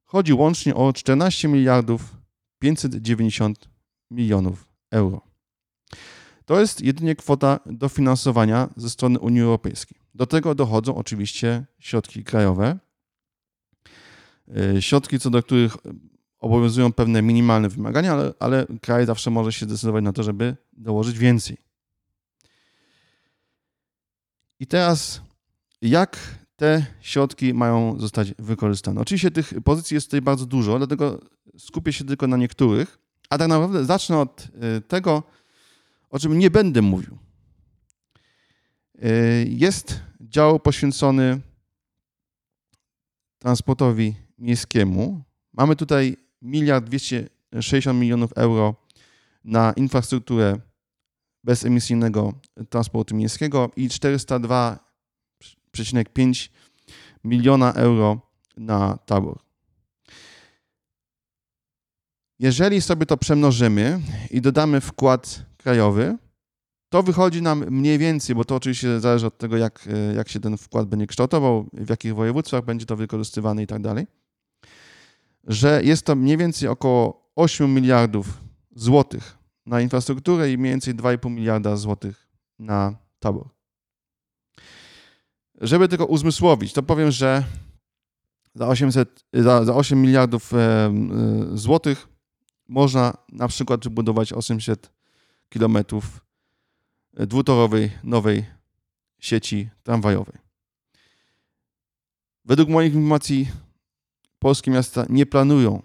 chodzi 0.04 0.32
łącznie 0.32 0.74
o 0.74 0.92
14 0.92 1.48
miliardów 1.48 2.16
590 2.58 3.68
milionów 4.10 4.69
euro. 4.90 5.20
To 6.44 6.60
jest 6.60 6.80
jedynie 6.80 7.16
kwota 7.16 7.60
dofinansowania 7.66 8.68
ze 8.76 8.90
strony 8.90 9.18
Unii 9.18 9.40
Europejskiej. 9.40 9.98
Do 10.14 10.26
tego 10.26 10.54
dochodzą 10.54 10.94
oczywiście 10.94 11.66
środki 11.78 12.24
krajowe, 12.24 12.78
e, 14.56 14.82
środki, 14.82 15.18
co 15.18 15.30
do 15.30 15.42
których 15.42 15.76
obowiązują 16.38 16.92
pewne 16.92 17.22
minimalne 17.22 17.68
wymagania, 17.68 18.12
ale, 18.12 18.34
ale 18.38 18.66
kraj 18.80 19.06
zawsze 19.06 19.30
może 19.30 19.52
się 19.52 19.66
zdecydować 19.66 20.04
na 20.04 20.12
to, 20.12 20.22
żeby 20.22 20.56
dołożyć 20.72 21.18
więcej. 21.18 21.56
I 24.60 24.66
teraz, 24.66 25.20
jak 25.82 26.18
te 26.56 26.86
środki 27.00 27.54
mają 27.54 28.00
zostać 28.00 28.34
wykorzystane? 28.38 29.00
Oczywiście 29.00 29.30
tych 29.30 29.52
pozycji 29.64 29.94
jest 29.94 30.06
tutaj 30.06 30.22
bardzo 30.22 30.46
dużo, 30.46 30.78
dlatego 30.78 31.20
skupię 31.58 31.92
się 31.92 32.04
tylko 32.04 32.26
na 32.26 32.36
niektórych, 32.36 32.98
a 33.30 33.38
tak 33.38 33.48
naprawdę 33.48 33.84
zacznę 33.84 34.18
od 34.18 34.48
e, 34.60 34.80
tego, 34.80 35.22
o 36.10 36.18
czym 36.18 36.38
nie 36.38 36.50
będę 36.50 36.82
mówił. 36.82 37.18
E, 39.02 39.08
jest 39.44 40.00
dział 40.20 40.60
poświęcony 40.60 41.40
transportowi 43.38 44.14
miejskiemu. 44.38 45.22
Mamy 45.52 45.76
tutaj 45.76 46.16
miliard 46.42 46.84
260 46.84 48.00
milionów 48.00 48.32
euro 48.32 48.74
na 49.44 49.72
infrastrukturę 49.72 50.58
bezemisyjnego 51.44 52.32
transportu 52.68 53.16
miejskiego 53.16 53.70
i 53.76 53.88
402,5 53.88 56.48
miliona 57.24 57.72
euro 57.72 58.20
na 58.56 58.98
tabor. 59.06 59.49
Jeżeli 62.40 62.80
sobie 62.80 63.06
to 63.06 63.16
przemnożymy 63.16 64.00
i 64.30 64.40
dodamy 64.40 64.80
wkład 64.80 65.44
krajowy, 65.56 66.16
to 66.88 67.02
wychodzi 67.02 67.42
nam 67.42 67.64
mniej 67.70 67.98
więcej, 67.98 68.36
bo 68.36 68.44
to 68.44 68.56
oczywiście 68.56 69.00
zależy 69.00 69.26
od 69.26 69.38
tego, 69.38 69.56
jak, 69.56 69.88
jak 70.16 70.28
się 70.28 70.40
ten 70.40 70.56
wkład 70.56 70.88
będzie 70.88 71.06
kształtował, 71.06 71.66
w 71.72 71.90
jakich 71.90 72.14
województwach 72.14 72.64
będzie 72.64 72.86
to 72.86 72.96
wykorzystywane 72.96 73.62
i 73.62 73.66
tak 73.66 73.82
dalej, 73.82 74.06
że 75.44 75.80
jest 75.84 76.06
to 76.06 76.16
mniej 76.16 76.36
więcej 76.36 76.68
około 76.68 77.30
8 77.36 77.74
miliardów 77.74 78.38
złotych 78.74 79.38
na 79.66 79.80
infrastrukturę 79.80 80.52
i 80.52 80.58
mniej 80.58 80.72
więcej 80.72 80.94
2,5 80.94 81.30
miliarda 81.30 81.76
złotych 81.76 82.28
na 82.58 82.96
tabor. 83.18 83.48
Żeby 85.60 85.88
tylko 85.88 86.06
uzmysłowić, 86.06 86.72
to 86.72 86.82
powiem, 86.82 87.10
że 87.10 87.44
za, 88.54 88.68
800, 88.68 89.24
za, 89.34 89.64
za 89.64 89.74
8 89.74 90.02
miliardów 90.02 90.54
e, 90.54 90.56
e, 90.56 90.92
złotych 91.54 92.09
można 92.70 93.16
na 93.32 93.48
przykład 93.48 93.84
wybudować 93.84 94.32
800 94.32 94.92
kilometrów 95.48 96.20
dwutorowej 97.12 97.90
nowej 98.04 98.44
sieci 99.18 99.68
tramwajowej. 99.82 100.38
Według 102.44 102.68
moich 102.68 102.94
informacji 102.94 103.48
polskie 104.38 104.70
miasta 104.70 105.06
nie 105.08 105.26
planują 105.26 105.82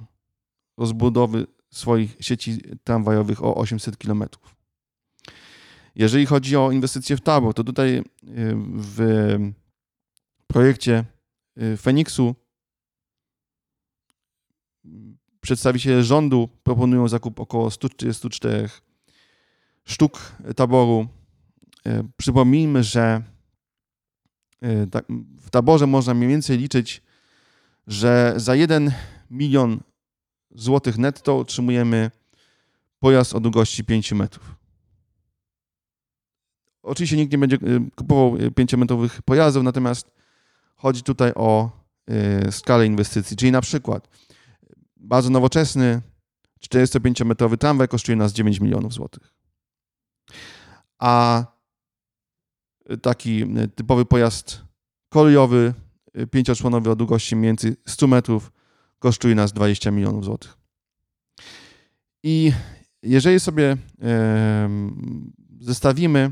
rozbudowy 0.78 1.48
swoich 1.72 2.16
sieci 2.20 2.62
tramwajowych 2.84 3.44
o 3.44 3.56
800 3.56 3.98
km. 3.98 4.24
Jeżeli 5.96 6.26
chodzi 6.26 6.58
o 6.58 6.72
inwestycje 6.72 7.18
w 7.18 7.22
tabor, 7.22 7.54
to 7.54 7.64
tutaj 7.64 7.98
y, 7.98 8.04
w 8.76 9.38
projekcie 10.48 11.06
y, 11.62 11.78
Feniksu 11.78 12.36
przedstawiciele 15.46 16.04
rządu 16.04 16.50
proponują 16.64 17.08
zakup 17.08 17.40
około 17.40 17.72
134 17.72 18.70
sztuk 19.84 20.32
taboru. 20.56 21.08
Y, 21.88 22.04
przypomnijmy, 22.18 22.84
że 22.84 23.22
tak, 24.92 25.06
w 25.42 25.50
taborze 25.50 25.88
można 25.88 26.14
mniej 26.14 26.30
więcej 26.30 26.58
liczyć, 26.58 27.02
że 27.88 28.34
za 28.38 28.56
1 28.56 28.92
milion 29.32 29.80
złotych 30.52 30.98
netto 30.98 31.40
otrzymujemy 31.40 32.12
pojazd 33.00 33.36
o 33.36 33.40
długości 33.40 33.84
5 33.84 34.12
metrów. 34.12 34.56
Oczywiście 36.84 37.18
nikt 37.18 37.32
nie 37.32 37.38
będzie 37.38 37.56
y, 37.56 37.92
kupował 37.96 38.36
5-metrowych 38.36 39.22
pojazdów, 39.26 39.64
natomiast 39.64 40.12
chodzi 40.76 41.04
tutaj 41.04 41.32
o 41.36 41.70
skalę 42.52 42.86
inwestycji. 42.86 43.38
Czyli 43.38 43.52
na 43.52 43.62
przykład 43.62 44.10
bardzo 45.06 45.30
nowoczesny 45.30 46.02
45-metrowy 46.64 47.58
tramwaj 47.58 47.88
kosztuje 47.88 48.16
nas 48.16 48.34
9 48.34 48.60
milionów 48.60 48.94
złotych. 48.94 49.34
A 51.00 51.46
taki 53.02 53.44
y, 53.44 53.68
typowy 53.68 54.06
pojazd 54.06 54.62
kolejowy, 55.10 55.74
pięcioczłonowy 56.32 56.92
o 56.92 56.96
długości 56.96 57.36
więcej 57.36 57.76
100 57.88 58.08
metrów 58.08 58.52
kosztuje 59.00 59.36
nas 59.36 59.54
20 59.54 59.92
milionów 59.92 60.26
złotych. 60.26 60.58
I 62.24 62.52
jeżeli 63.04 63.40
sobie 63.40 63.78
zestawimy 65.60 66.32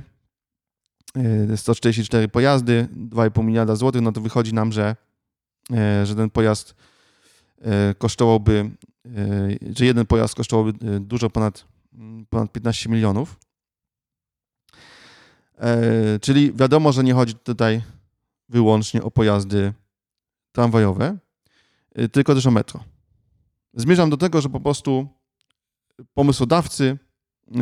144 1.56 2.24
e, 2.24 2.28
pojazdy, 2.28 2.88
2,5 3.10 3.44
miliarda 3.44 3.76
złotych, 3.76 4.02
no 4.02 4.12
to 4.12 4.22
wychodzi 4.22 4.54
nam, 4.54 4.72
że, 4.72 4.96
e, 5.72 6.06
że 6.06 6.16
ten 6.16 6.30
pojazd 6.30 6.72
e, 6.72 6.93
kosztowałby, 7.98 8.72
że 9.76 9.86
jeden 9.86 10.06
pojazd 10.06 10.36
kosztowałby 10.36 11.00
dużo 11.00 11.30
ponad, 11.30 11.66
ponad 12.30 12.52
15 12.52 12.90
milionów. 12.90 13.40
Czyli 16.22 16.54
wiadomo, 16.54 16.92
że 16.92 17.04
nie 17.04 17.14
chodzi 17.14 17.34
tutaj 17.36 17.82
wyłącznie 18.50 19.04
o 19.04 19.12
pojazdy 19.12 19.74
tramwajowe, 20.52 21.18
tylko 22.12 22.36
też 22.36 22.46
o 22.46 22.52
metro. 22.52 22.84
Zmierzam 23.74 24.10
do 24.10 24.18
tego, 24.18 24.42
że 24.42 24.50
po 24.50 24.60
prostu 24.60 25.08
pomysłodawcy 26.14 26.98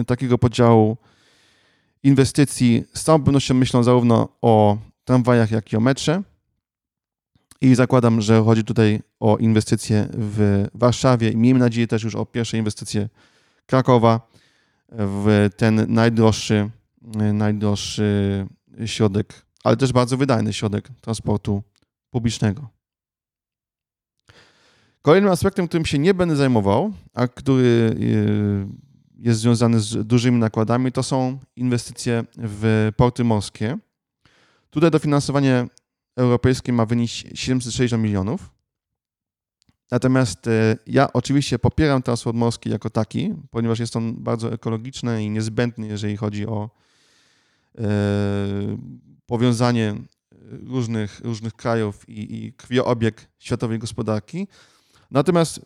takiego 0.08 0.38
podziału 0.38 0.98
inwestycji 2.04 2.84
z 2.94 3.04
całą 3.04 3.24
pewnością 3.24 3.54
myślą 3.54 3.84
zarówno 3.84 4.30
o 4.42 4.78
tramwajach, 5.04 5.52
jak 5.52 5.74
i 5.74 5.78
o 5.78 5.80
metrze. 5.80 6.24
I 7.62 7.76
zakładam, 7.76 8.22
że 8.22 8.42
chodzi 8.44 8.64
tutaj 8.64 9.00
o 9.20 9.38
inwestycje 9.38 10.08
w 10.14 10.68
Warszawie 10.74 11.36
miejmy 11.36 11.60
nadzieję 11.60 11.88
też 11.88 12.04
już 12.04 12.16
o 12.16 12.26
pierwsze 12.26 12.58
inwestycje 12.58 13.10
Krakowa 13.66 14.28
w 14.92 15.50
ten 15.58 15.94
najdroższy, 15.94 16.70
najdroższy 17.34 18.46
środek, 18.86 19.46
ale 19.64 19.78
też 19.78 19.94
bardzo 19.94 20.18
wydajny 20.18 20.54
środek 20.54 20.90
transportu 21.02 21.64
publicznego. 22.10 22.68
Kolejnym 25.02 25.32
aspektem, 25.32 25.68
którym 25.68 25.86
się 25.86 26.00
nie 26.00 26.14
będę 26.14 26.36
zajmował, 26.36 26.94
a 27.14 27.28
który 27.28 27.96
e, 27.96 29.24
jest 29.24 29.40
związany 29.40 29.80
z 29.80 30.08
dużymi 30.08 30.40
nakładami, 30.40 30.92
to 30.92 31.04
są 31.04 31.40
inwestycje 31.56 32.24
w 32.38 32.92
porty 32.98 33.24
morskie. 33.24 33.78
Tutaj 34.70 34.92
dofinansowanie 34.92 35.68
europejskie 36.22 36.74
ma 36.74 36.86
wynieść 36.86 37.26
760 37.34 38.04
milionów. 38.04 38.52
Natomiast 39.92 40.48
e, 40.48 40.78
ja 40.88 41.14
oczywiście 41.14 41.60
popieram 41.60 42.02
transport 42.02 42.38
morski 42.38 42.70
jako 42.70 42.90
taki, 42.90 43.34
ponieważ 43.50 43.80
jest 43.80 43.96
on 43.96 44.16
bardzo 44.16 44.54
ekologiczny 44.54 45.24
i 45.24 45.30
niezbędny, 45.30 45.88
jeżeli 45.88 46.18
chodzi 46.18 46.48
o 46.48 46.70
e, 47.78 47.82
powiązanie 49.26 49.96
różnych, 50.68 51.20
różnych 51.20 51.54
krajów 51.54 52.10
i, 52.10 52.46
i 52.46 52.54
krwiobieg 52.54 53.28
światowej 53.40 53.80
gospodarki. 53.80 54.48
Natomiast 55.12 55.66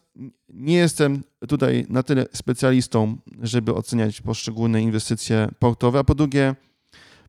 nie 0.49 0.75
jestem 0.75 1.23
tutaj 1.47 1.85
na 1.89 2.03
tyle 2.03 2.25
specjalistą, 2.33 3.17
żeby 3.41 3.73
oceniać 3.73 4.21
poszczególne 4.21 4.81
inwestycje 4.81 5.49
portowe. 5.59 5.99
A 5.99 6.03
po 6.03 6.15
drugie, 6.15 6.55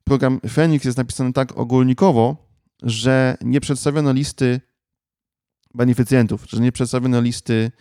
program 0.04 0.40
Phoenix 0.54 0.84
jest 0.84 0.98
napisany 0.98 1.32
tak 1.32 1.58
ogólnikowo, 1.58 2.45
że 2.82 3.36
nie 3.40 3.60
przedstawiono 3.60 4.12
listy 4.12 4.60
beneficjentów, 5.74 6.44
że 6.48 6.60
nie 6.60 6.72
przedstawiono 6.72 7.20
listy 7.20 7.72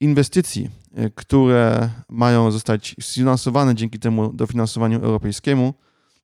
inwestycji, 0.00 0.70
e, 0.94 1.10
które 1.10 1.90
mają 2.08 2.50
zostać 2.50 2.96
sfinansowane 3.00 3.74
dzięki 3.74 3.98
temu 3.98 4.32
dofinansowaniu 4.32 5.00
europejskiemu. 5.04 5.74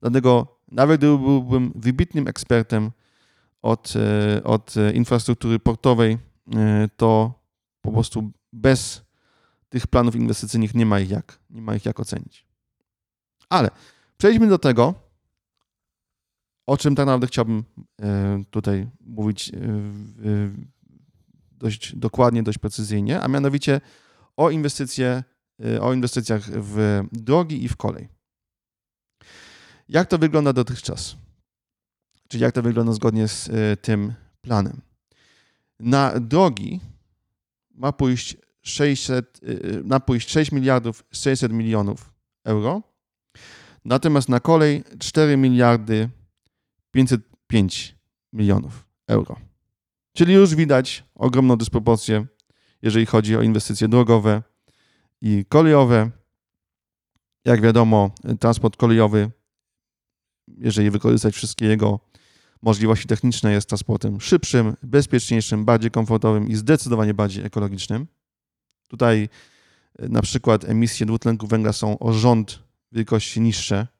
Dlatego 0.01 0.59
nawet 0.69 1.01
gdyby 1.01 1.19
byłbym 1.19 1.73
wybitnym 1.75 2.29
ekspertem 2.29 2.91
od, 3.63 3.95
e, 3.97 4.45
od 4.45 4.75
infrastruktury 4.95 5.59
portowej, 5.59 6.19
e, 6.55 6.89
to 6.97 7.35
po 7.81 7.93
prostu 7.93 8.31
bez 8.53 9.03
tych 9.69 9.87
planów 9.87 10.17
inwestycyjnych 10.17 10.75
nie 10.75 10.87
ma 10.87 11.01
ich 11.01 11.11
jak, 11.11 11.39
nie 11.51 11.63
ma 11.63 11.75
ich 11.75 11.85
jak 11.85 12.01
ocenić. 12.01 12.47
Ale 13.49 13.71
przejdźmy 14.19 14.49
do 14.49 14.59
tego, 14.59 14.95
o 16.67 16.77
czym 16.77 16.95
tak 16.95 17.07
naprawdę 17.07 17.27
chciałbym 17.27 17.65
tutaj 18.51 18.89
mówić 19.01 19.53
dość 21.51 21.97
dokładnie, 21.97 22.43
dość 22.43 22.59
precyzyjnie, 22.59 23.21
a 23.21 23.29
mianowicie 23.29 23.81
o, 24.37 24.51
inwestycje, 24.51 25.25
o 25.81 25.93
inwestycjach 25.93 26.43
w 26.43 27.03
drogi 27.13 27.65
i 27.65 27.69
w 27.69 27.77
kolej. 27.77 28.09
Jak 29.89 30.09
to 30.09 30.19
wygląda 30.19 30.53
dotychczas? 30.53 31.17
Czyli 32.29 32.43
jak 32.43 32.55
to 32.55 32.63
wygląda 32.63 32.93
zgodnie 32.93 33.29
z 33.29 33.51
tym 33.81 34.13
planem? 34.41 34.81
Na 35.81 36.21
drogi 36.21 36.81
ma 37.75 37.93
pójść 37.93 38.37
600, 38.63 39.41
y, 39.43 39.83
ma 39.85 40.01
pójść 40.01 40.31
6 40.31 40.53
miliardów 40.53 41.05
600 41.13 41.53
milionów 41.53 42.13
euro, 42.45 42.83
natomiast 43.85 44.29
na 44.29 44.41
kolej 44.41 44.85
4 44.99 45.37
miliardy 45.37 46.09
505 46.97 47.97
milionów 48.33 48.87
euro. 49.09 49.37
Czyli 50.13 50.35
już 50.35 50.55
widać 50.55 51.05
ogromną 51.15 51.57
dysproporcję, 51.57 52.27
jeżeli 52.83 53.07
chodzi 53.07 53.37
o 53.37 53.43
inwestycje 53.43 53.89
drogowe 53.89 54.43
i 55.21 55.45
kolejowe. 55.49 56.11
Jak 57.45 57.61
wiadomo, 57.61 58.11
transport 58.41 58.77
kolejowy, 58.77 59.31
jeżeli 60.49 60.91
wykorzystać 60.91 61.35
wszystkie 61.35 61.67
jego 61.67 62.01
możliwości 62.63 63.07
techniczne, 63.07 63.53
jest 63.53 63.69
transportem 63.69 64.21
szybszym, 64.21 64.77
bezpieczniejszym, 64.83 65.65
bardziej 65.65 65.91
komfortowym 65.91 66.49
i 66.49 66.55
zdecydowanie 66.55 67.15
bardziej 67.15 67.45
ekologicznym. 67.45 68.07
Tutaj 68.89 69.29
e, 69.99 70.09
na 70.09 70.23
przykład 70.23 70.65
emisje 70.65 71.07
dwutlenku 71.07 71.47
węgla 71.47 71.73
są 71.73 71.99
o 71.99 72.13
rząd 72.13 72.63
wielkości 72.93 73.41
niższe 73.41 73.96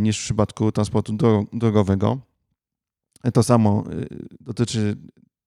niż 0.00 0.20
w 0.20 0.24
przypadku 0.24 0.72
transportu 0.72 1.16
drogowego. 1.52 2.18
To 3.34 3.42
samo 3.42 3.84
y, 3.92 4.08
dotyczy 4.40 4.96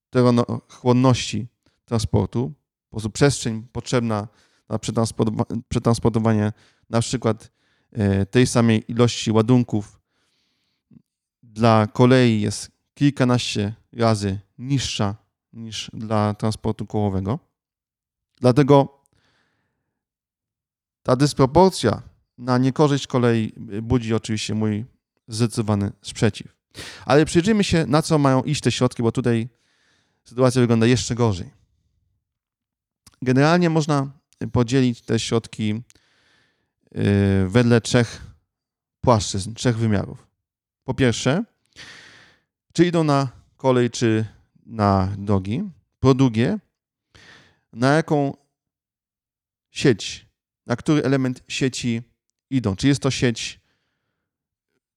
teronochłonności 0.09 1.47
transportu. 1.85 2.53
Po 2.89 2.95
prostu 2.95 3.09
przestrzeń 3.09 3.67
potrzebna 3.71 4.27
na 4.69 4.79
przetransportowanie 5.69 6.53
na 6.89 7.01
przykład 7.01 7.51
y, 8.21 8.25
tej 8.25 8.47
samej 8.47 8.91
ilości 8.91 9.31
ładunków 9.31 9.99
dla 11.43 11.87
kolei 11.87 12.41
jest 12.41 12.71
kilkanaście 12.93 13.73
razy 13.93 14.39
niższa 14.57 15.15
niż 15.53 15.91
dla 15.93 16.33
transportu 16.33 16.85
kołowego. 16.85 17.39
Dlatego 18.41 18.99
ta 21.03 21.15
dysproporcja 21.15 22.01
na 22.39 22.57
niekorzyść 22.57 23.07
kolei 23.07 23.53
budzi 23.81 24.13
oczywiście 24.13 24.55
mój 24.55 24.85
zdecydowany 25.27 25.91
sprzeciw. 26.01 26.55
Ale 27.05 27.25
przyjrzyjmy 27.25 27.63
się, 27.63 27.85
na 27.87 28.01
co 28.01 28.17
mają 28.17 28.41
iść 28.43 28.61
te 28.61 28.71
środki, 28.71 29.03
bo 29.03 29.11
tutaj 29.11 29.49
sytuacja 30.23 30.61
wygląda 30.61 30.85
jeszcze 30.85 31.15
gorzej. 31.15 31.49
Generalnie 33.21 33.69
można 33.69 34.11
podzielić 34.51 35.01
te 35.01 35.19
środki 35.19 35.81
y, 36.95 37.47
wedle 37.47 37.81
trzech 37.81 38.21
płaszczyzn, 39.01 39.53
trzech 39.53 39.77
wymiarów. 39.77 40.27
Po 40.83 40.93
pierwsze, 40.93 41.43
czy 42.73 42.85
idą 42.85 43.03
na 43.03 43.27
kolej, 43.57 43.89
czy 43.89 44.25
na 44.65 45.15
drogi. 45.17 45.63
Po 45.99 46.13
drugie, 46.13 46.59
na 47.73 47.93
jaką 47.93 48.37
sieć, 49.71 50.25
na 50.65 50.75
który 50.75 51.03
element 51.03 51.43
sieci 51.47 52.01
idą. 52.49 52.75
Czy 52.75 52.87
jest 52.87 53.01
to 53.01 53.11
sieć 53.11 53.59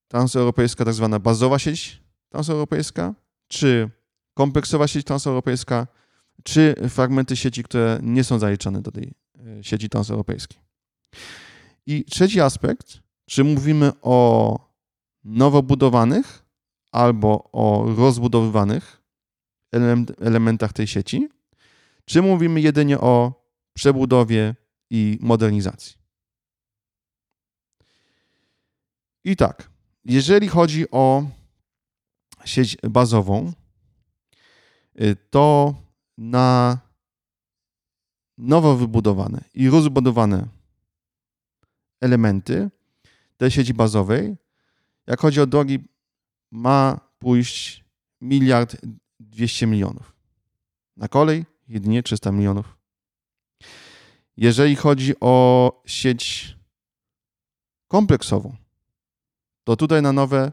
transeuropejska, 0.08 0.84
tak 0.84 0.94
zwana 0.94 1.18
bazowa 1.18 1.58
sieć 1.58 2.02
transeuropejska, 2.28 3.14
czy 3.48 3.90
kompleksowa 4.34 4.88
sieć 4.88 5.06
transeuropejska, 5.06 5.86
czy 6.42 6.74
fragmenty 6.88 7.36
sieci, 7.36 7.62
które 7.62 8.00
nie 8.02 8.24
są 8.24 8.38
zaliczane 8.38 8.82
do 8.82 8.90
tej 8.90 9.14
e, 9.58 9.64
sieci 9.64 9.88
transeuropejskiej. 9.88 10.58
I 11.86 12.04
trzeci 12.04 12.40
aspekt, 12.40 13.00
czy 13.26 13.44
mówimy 13.44 13.92
o 14.02 14.58
nowo 15.24 15.62
budowanych 15.62 16.44
albo 16.92 17.50
o 17.52 17.94
rozbudowywanych 17.96 19.02
elementach 20.20 20.72
tej 20.72 20.86
sieci, 20.86 21.28
czy 22.04 22.22
mówimy 22.22 22.60
jedynie 22.60 23.00
o 23.00 23.42
przebudowie 23.74 24.54
i 24.90 25.18
modernizacji. 25.20 26.01
I 29.24 29.36
tak, 29.36 29.70
jeżeli 30.04 30.48
chodzi 30.48 30.90
o 30.90 31.24
sieć 32.44 32.76
bazową, 32.90 33.52
y, 35.00 35.16
to 35.30 35.74
na 36.18 36.78
nowo 38.38 38.76
wybudowane 38.76 39.44
i 39.54 39.70
rozbudowane 39.70 40.48
elementy 42.00 42.70
tej 43.36 43.50
sieci 43.50 43.74
bazowej, 43.74 44.36
jak 45.06 45.20
chodzi 45.20 45.40
o 45.40 45.46
drogi, 45.46 45.78
ma 46.50 47.00
pójść 47.18 47.84
miliard 48.20 48.76
200 49.20 49.66
milionów. 49.66 50.12
Na 50.96 51.08
kolej 51.08 51.44
jedynie 51.68 52.02
300 52.02 52.32
milionów. 52.32 52.76
Jeżeli 54.36 54.76
chodzi 54.76 55.14
o 55.20 55.82
sieć 55.86 56.56
kompleksową, 57.88 58.56
to 59.64 59.76
tutaj 59.76 60.02
na 60.02 60.12
nowe 60.12 60.52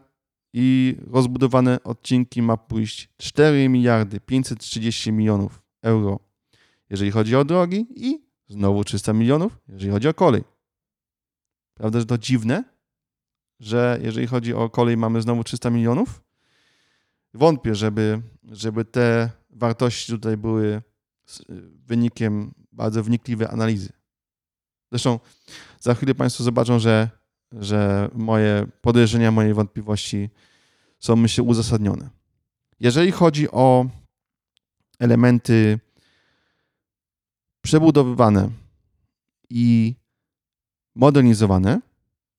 i 0.54 0.98
rozbudowane 1.12 1.84
odcinki 1.84 2.41
ma 2.41 2.58
pójść 2.58 3.10
4 3.17 3.69
miliardy 3.69 4.19
530 4.19 5.12
milionów 5.12 5.62
euro, 5.82 6.19
jeżeli 6.89 7.12
chodzi 7.12 7.36
o 7.36 7.45
drogi 7.45 7.88
i 7.95 8.30
znowu 8.48 8.84
300 8.84 9.13
milionów, 9.13 9.58
jeżeli 9.67 9.91
chodzi 9.91 10.08
o 10.08 10.13
kolej. 10.13 10.43
Prawda, 11.74 12.00
że 12.00 12.06
to 12.06 12.17
dziwne, 12.17 12.63
że 13.60 14.00
jeżeli 14.02 14.28
chodzi 14.28 14.54
o 14.54 14.69
kolej 14.69 14.98
mamy 14.98 15.22
znowu 15.22 15.43
300 15.43 15.69
milionów? 15.69 16.22
Wątpię, 17.34 17.76
żeby, 17.76 18.22
żeby 18.43 18.86
te 18.86 19.30
wartości 19.50 20.12
tutaj 20.12 20.38
były 20.38 20.82
wynikiem 21.86 22.54
bardzo 22.72 23.04
wnikliwej 23.04 23.48
analizy. 23.48 23.89
Zresztą 24.91 25.19
za 25.80 25.95
chwilę 25.95 26.15
Państwo 26.15 26.43
zobaczą, 26.43 26.80
że 26.80 27.19
że 27.52 28.10
moje 28.14 28.68
podejrzenia, 28.82 29.32
moje 29.32 29.54
wątpliwości 29.54 30.30
są, 31.00 31.16
myślę, 31.16 31.44
uzasadnione. 31.44 32.10
Jeżeli 32.80 33.12
chodzi 33.12 33.52
o 33.52 33.86
elementy 35.00 35.80
przebudowywane 37.62 38.50
i 39.50 39.96
modernizowane, 40.96 41.82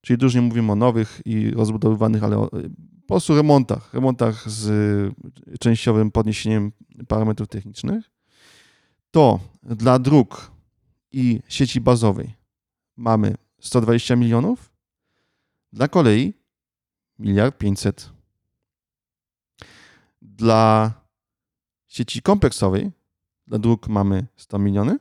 czyli 0.01 0.19
dużo 0.19 0.39
nie 0.39 0.47
mówimy 0.47 0.73
o 0.73 0.77
nowych 0.77 1.21
i 1.25 1.51
rozbudowywanych, 1.51 2.25
ale 2.25 2.39
o 2.39 2.51
po 3.07 3.15
prostu 3.15 3.37
remontach, 3.37 3.95
remontach 3.95 4.51
z 4.51 5.15
częściowym 5.61 6.11
podniesieniem 6.11 6.73
parametrów 7.09 7.49
technicznych, 7.49 8.11
to 9.11 9.41
dla 9.63 9.99
dróg 9.99 10.51
i 11.13 11.41
sieci 11.49 11.81
bazowej 11.81 12.35
mamy 12.97 13.35
120 13.61 14.17
milionów, 14.17 14.70
dla 15.73 15.89
kolei 15.89 16.35
miliard 17.19 17.59
500. 17.59 18.13
Dla 20.23 20.93
sieci 21.87 22.23
kompleksowej, 22.23 22.91
dla 23.47 23.59
dróg 23.59 23.89
mamy 23.89 24.27
100 24.37 24.59
miliony 24.59 24.99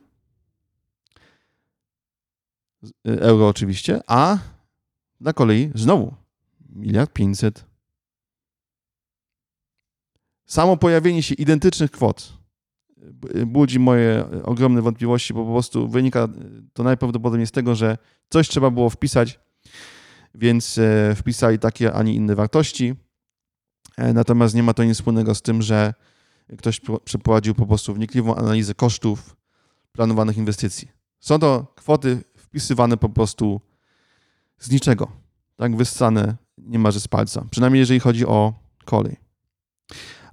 euro 3.04 3.48
oczywiście, 3.48 4.00
a 4.06 4.38
dla 5.20 5.32
kolei 5.32 5.70
znowu 5.74 6.14
miliard 6.68 7.12
500. 7.12 7.64
Samo 10.46 10.76
pojawienie 10.76 11.22
się 11.22 11.34
identycznych 11.34 11.90
kwot 11.90 12.40
budzi 13.46 13.78
moje 13.78 14.24
ogromne 14.44 14.82
wątpliwości, 14.82 15.34
bo 15.34 15.44
po 15.44 15.52
prostu 15.52 15.88
wynika 15.88 16.28
to 16.72 16.82
najprawdopodobniej 16.82 17.46
z 17.46 17.52
tego, 17.52 17.74
że 17.74 17.98
coś 18.28 18.48
trzeba 18.48 18.70
było 18.70 18.90
wpisać, 18.90 19.40
więc 20.34 20.78
e, 20.78 21.14
wpisali 21.14 21.58
takie, 21.58 21.92
a 21.92 22.02
nie 22.02 22.14
inne 22.14 22.34
wartości. 22.34 22.94
E, 23.96 24.12
natomiast 24.12 24.54
nie 24.54 24.62
ma 24.62 24.74
to 24.74 24.84
nic 24.84 24.94
wspólnego 24.94 25.34
z 25.34 25.42
tym, 25.42 25.62
że 25.62 25.94
ktoś 26.58 26.80
przeprowadził 27.04 27.54
po 27.54 27.66
prostu 27.66 27.94
wnikliwą 27.94 28.34
analizę 28.34 28.74
kosztów 28.74 29.36
planowanych 29.92 30.36
inwestycji. 30.36 30.88
Są 31.20 31.38
to 31.38 31.72
kwoty 31.76 32.22
wpisywane 32.36 32.96
po 32.96 33.08
prostu 33.08 33.60
z 34.58 34.70
niczego. 34.70 35.10
Tak 35.56 35.76
wyssane 35.76 36.36
niemalże 36.58 37.00
z 37.00 37.08
palca. 37.08 37.44
Przynajmniej 37.50 37.80
jeżeli 37.80 38.00
chodzi 38.00 38.26
o 38.26 38.52
kolej. 38.84 39.16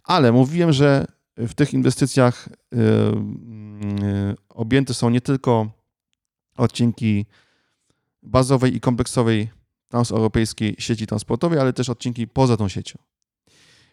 Ale 0.04 0.32
mówiłem, 0.32 0.74
że 0.74 1.06
w 1.38 1.54
tych 1.54 1.74
inwestycjach 1.74 2.50
yy, 2.72 2.80
yy, 2.80 4.36
objęte 4.50 4.94
są 4.94 5.10
nie 5.10 5.22
tylko 5.22 5.72
odcinki 6.58 7.26
bazowej 8.24 8.76
i 8.76 8.80
kompleksowej 8.80 9.50
transeuropejskiej 9.88 10.76
sieci 10.80 11.08
transportowej, 11.08 11.60
ale 11.60 11.74
też 11.74 11.90
odcinki 11.90 12.28
poza 12.28 12.58
tą 12.58 12.68
siecią. 12.68 13.00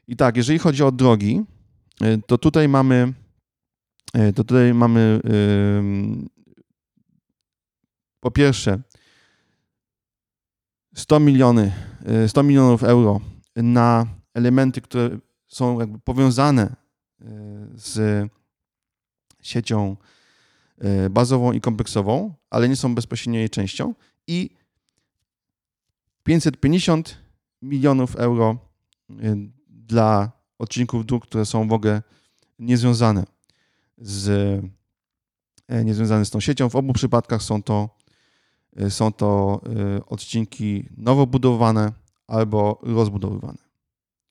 I 0.08 0.16
tak, 0.16 0.36
jeżeli 0.36 0.58
chodzi 0.58 0.82
o 0.82 0.92
drogi, 0.92 1.42
yy, 2.00 2.22
to 2.26 2.38
tutaj 2.38 2.68
mamy 2.68 3.12
to 4.34 4.44
tutaj 4.44 4.74
mamy 4.74 5.20
po 8.20 8.30
pierwsze 8.30 8.78
100 10.94 11.20
miliony, 11.20 11.72
100 12.26 12.42
milionów 12.42 12.82
euro 12.84 13.20
na 13.56 14.06
elementy, 14.34 14.80
które 14.80 15.18
są 15.46 15.80
jakby 15.80 15.98
powiązane 15.98 16.76
z 17.74 18.28
siecią 19.42 19.96
bazową 21.10 21.52
i 21.52 21.60
kompleksową, 21.60 22.34
ale 22.50 22.68
nie 22.68 22.76
są 22.76 22.94
bezpośrednio 22.94 23.38
jej 23.38 23.50
częścią 23.50 23.94
i 24.26 24.50
550 26.24 27.18
milionów 27.62 28.16
euro 28.16 28.58
e, 29.10 29.14
dla 29.68 30.32
odcinków 30.58 31.06
dróg, 31.06 31.26
które 31.26 31.46
są 31.46 31.68
w 31.68 31.72
ogóle 31.72 32.02
niezwiązane 32.58 33.24
z, 33.98 34.28
e, 35.68 35.84
niezwiązane 35.84 36.24
z 36.24 36.30
tą 36.30 36.40
siecią. 36.40 36.68
W 36.68 36.76
obu 36.76 36.92
przypadkach 36.92 37.42
są 37.42 37.62
to, 37.62 37.98
są 38.88 39.12
to 39.12 39.60
odcinki 40.06 40.88
nowo 40.96 41.26
budowane 41.26 41.92
albo 42.26 42.80
rozbudowywane. 42.82 43.58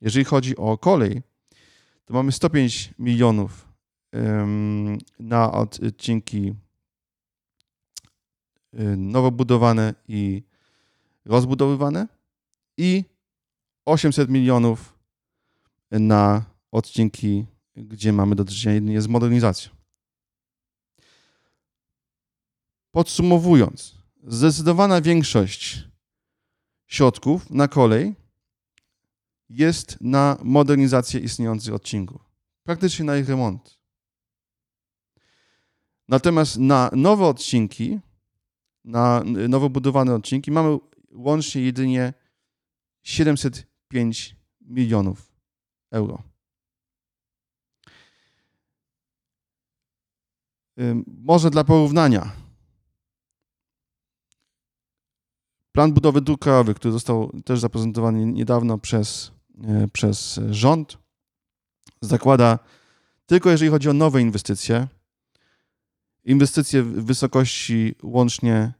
Jeżeli 0.01 0.25
chodzi 0.25 0.57
o 0.57 0.77
kolej, 0.77 1.21
to 2.05 2.13
mamy 2.13 2.31
105 2.31 2.93
milionów 2.99 3.73
na 5.19 5.51
odcinki 5.51 6.53
y, 8.73 8.97
nowo 8.97 9.31
budowane 9.31 9.93
i 10.07 10.43
rozbudowywane 11.25 12.07
i 12.77 13.03
800 13.85 14.29
milionów 14.29 14.99
na 15.91 16.45
odcinki, 16.71 17.45
gdzie 17.75 18.13
mamy 18.13 18.35
do 18.35 18.45
czynienia 18.45 18.75
jedynie 18.75 19.01
z 19.01 19.07
modernizacją. 19.07 19.71
Podsumowując, 22.91 23.95
zdecydowana 24.23 25.01
większość 25.01 25.87
środków 26.87 27.49
na 27.49 27.67
kolej 27.67 28.15
jest 29.49 29.97
na 30.01 30.37
modernizację 30.43 31.19
istniejących 31.19 31.73
odcinków. 31.73 32.21
Praktycznie 32.63 33.05
na 33.05 33.17
ich 33.17 33.29
remont. 33.29 33.79
Natomiast 36.07 36.57
na 36.57 36.89
nowe 36.93 37.25
odcinki, 37.25 37.99
na 38.85 39.23
nowo 39.49 39.69
budowane 39.69 40.15
odcinki 40.15 40.51
mamy 40.51 40.77
łącznie 41.13 41.61
jedynie 41.61 42.13
705 43.03 44.35
milionów 44.61 45.31
euro. 45.91 46.23
Może 51.07 51.49
dla 51.49 51.63
porównania. 51.63 52.31
Plan 55.71 55.93
budowy 55.93 56.21
dróg 56.21 56.41
krajowych, 56.41 56.75
który 56.75 56.91
został 56.91 57.41
też 57.45 57.59
zaprezentowany 57.59 58.25
niedawno 58.25 58.77
przez 58.77 59.31
E, 59.61 59.87
przez 59.87 60.39
rząd 60.49 60.97
zakłada 62.01 62.59
tylko 63.25 63.49
jeżeli 63.49 63.71
chodzi 63.71 63.89
o 63.89 63.93
nowe 63.93 64.21
inwestycje, 64.21 64.87
inwestycje 66.23 66.83
w 66.83 67.05
wysokości 67.05 67.95
łącznie 68.03 68.73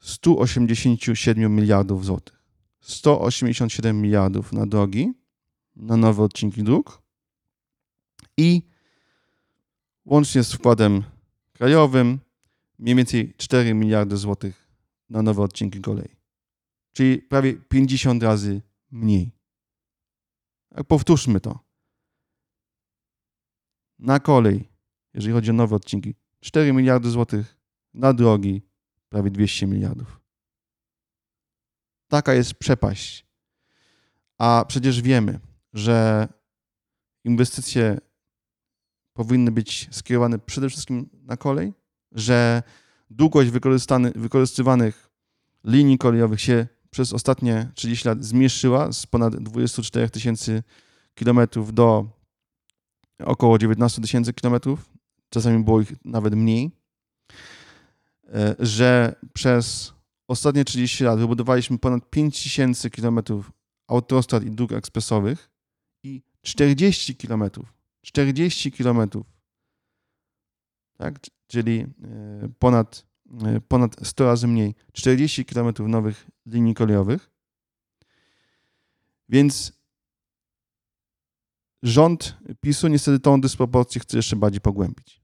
187 0.00 1.54
miliardów 1.54 2.04
złotych. 2.04 2.38
187 2.80 4.00
miliardów 4.00 4.52
na 4.52 4.66
drogi, 4.66 5.12
na 5.76 5.96
nowe 5.96 6.22
odcinki 6.22 6.62
dróg 6.62 7.02
i 8.36 8.62
łącznie 10.04 10.42
z 10.44 10.52
wkładem 10.52 11.02
krajowym 11.52 12.18
mniej 12.78 12.94
więcej 12.94 13.34
4 13.36 13.74
miliardy 13.74 14.16
złotych 14.16 14.68
na 15.10 15.22
nowe 15.22 15.42
odcinki 15.42 15.80
kolei. 15.80 16.16
Czyli 16.92 17.18
prawie 17.18 17.54
50 17.54 18.22
razy 18.22 18.62
mniej. 18.90 19.32
Powtórzmy 20.88 21.40
to. 21.40 21.58
Na 23.98 24.20
kolej, 24.20 24.68
jeżeli 25.14 25.34
chodzi 25.34 25.50
o 25.50 25.54
nowe 25.54 25.76
odcinki, 25.76 26.14
4 26.40 26.72
miliardy 26.72 27.10
złotych, 27.10 27.58
na 27.94 28.12
drogi 28.12 28.67
prawie 29.08 29.30
200 29.30 29.66
miliardów. 29.66 30.20
Taka 32.08 32.34
jest 32.34 32.54
przepaść. 32.54 33.26
A 34.38 34.64
przecież 34.68 35.02
wiemy, 35.02 35.40
że 35.72 36.28
inwestycje 37.24 37.98
powinny 39.12 39.50
być 39.50 39.88
skierowane 39.90 40.38
przede 40.38 40.68
wszystkim 40.68 41.10
na 41.12 41.36
kolej, 41.36 41.72
że 42.12 42.62
długość 43.10 43.50
wykorzystywanych 44.14 45.10
linii 45.64 45.98
kolejowych 45.98 46.40
się 46.40 46.66
przez 46.90 47.12
ostatnie 47.12 47.70
30 47.74 48.08
lat 48.08 48.24
zmniejszyła 48.24 48.92
z 48.92 49.06
ponad 49.06 49.36
24 49.36 50.10
tysięcy 50.10 50.62
kilometrów 51.14 51.74
do 51.74 52.06
około 53.24 53.58
19 53.58 54.02
tysięcy 54.02 54.32
kilometrów. 54.32 54.90
Czasami 55.30 55.64
było 55.64 55.80
ich 55.80 55.92
nawet 56.04 56.34
mniej. 56.34 56.70
E, 58.28 58.56
że 58.58 59.14
przez 59.32 59.94
ostatnie 60.28 60.64
30 60.64 61.04
lat 61.04 61.18
wybudowaliśmy 61.18 61.78
ponad 61.78 62.10
5 62.10 62.42
tysięcy 62.42 62.90
kilometrów 62.90 63.52
autostrad 63.86 64.44
i 64.44 64.50
dróg 64.50 64.72
ekspresowych 64.72 65.50
i 66.02 66.22
40 66.42 67.16
kilometrów, 67.16 67.74
40 68.02 68.72
kilometrów, 68.72 69.26
tak? 70.98 71.14
czyli 71.46 71.80
e, 71.80 72.48
ponad 72.58 73.08
E, 73.44 73.60
ponad 73.60 73.96
100 74.06 74.24
razy 74.24 74.46
mniej, 74.48 74.74
40 74.92 75.44
km 75.44 75.74
nowych 75.88 76.30
linii 76.46 76.74
kolejowych. 76.74 77.30
Więc 79.28 79.72
rząd 81.82 82.36
PiSu 82.60 82.88
niestety 82.88 83.20
tą 83.20 83.40
dysproporcję 83.40 84.00
chce 84.00 84.16
jeszcze 84.16 84.36
bardziej 84.36 84.60
pogłębić. 84.60 85.20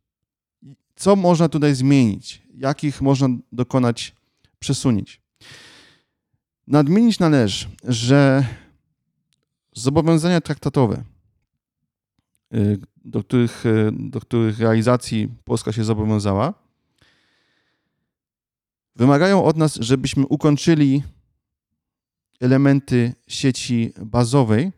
Co 0.97 1.17
można 1.17 1.49
tutaj 1.49 1.75
zmienić? 1.75 2.43
Jakich 2.55 3.03
można 3.03 3.29
dokonać 3.53 4.15
przesunięć? 4.59 5.21
Nadmienić 6.67 7.19
należy, 7.19 7.69
że 7.85 8.45
zobowiązania 9.73 10.41
traktatowe, 10.41 11.05
e, 12.53 12.77
do 13.05 13.23
których, 13.23 13.67
e, 13.67 13.93
do 13.93 14.21
których 14.21 14.59
realizacji 14.59 15.29
Polska 15.45 15.73
się 15.73 15.85
zobowiązała, 15.85 16.55
wymagają 18.97 19.45
od 19.45 19.57
nas, 19.57 19.75
żebyśmy 19.75 20.27
ukończyli 20.27 21.03
elementy 22.41 23.15
sieci 23.29 23.93
bazowej 24.05 24.73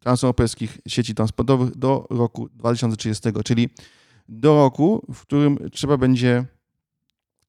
transeuropejskich 0.00 0.78
sieci 0.88 1.14
transportowych 1.14 1.76
do 1.76 2.06
roku 2.10 2.48
2030, 2.48 3.42
czyli 3.44 3.68
do 4.28 4.54
roku, 4.54 5.06
w 5.12 5.22
którym 5.22 5.58
trzeba 5.70 5.96
będzie 5.96 6.44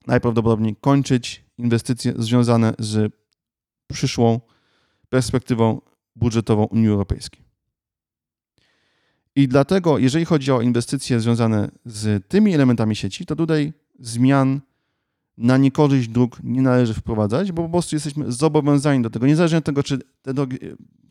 najprawdopodobniej 0.08 0.76
kończyć 0.76 1.46
inwestycje 1.58 2.14
związane 2.18 2.74
z 2.80 3.14
przyszłą 3.88 4.42
perspektywą 5.10 5.82
budżetową 6.16 6.64
Unii 6.64 6.90
Europejskiej. 6.90 7.44
I 9.36 9.48
dlatego, 9.48 9.98
jeżeli 9.98 10.26
chodzi 10.26 10.52
o 10.52 10.62
inwestycje 10.62 11.20
związane 11.20 11.72
z 11.86 12.28
tymi 12.28 12.54
elementami 12.54 12.96
sieci, 12.96 13.26
to 13.26 13.36
tutaj 13.36 13.74
zmian 14.00 14.62
na 15.38 15.58
niekorzyść 15.58 16.10
dróg 16.10 16.38
nie 16.44 16.62
należy 16.62 16.94
wprowadzać, 16.94 17.52
bo 17.52 17.64
po 17.64 17.70
prostu 17.70 17.96
jesteśmy 17.96 18.32
zobowiązani 18.32 19.04
do 19.04 19.10
tego. 19.10 19.28
Niezależnie 19.28 19.58
od 19.58 19.66
tego, 19.66 19.84
czy 19.84 20.00
te 20.22 20.34
drogi 20.34 20.58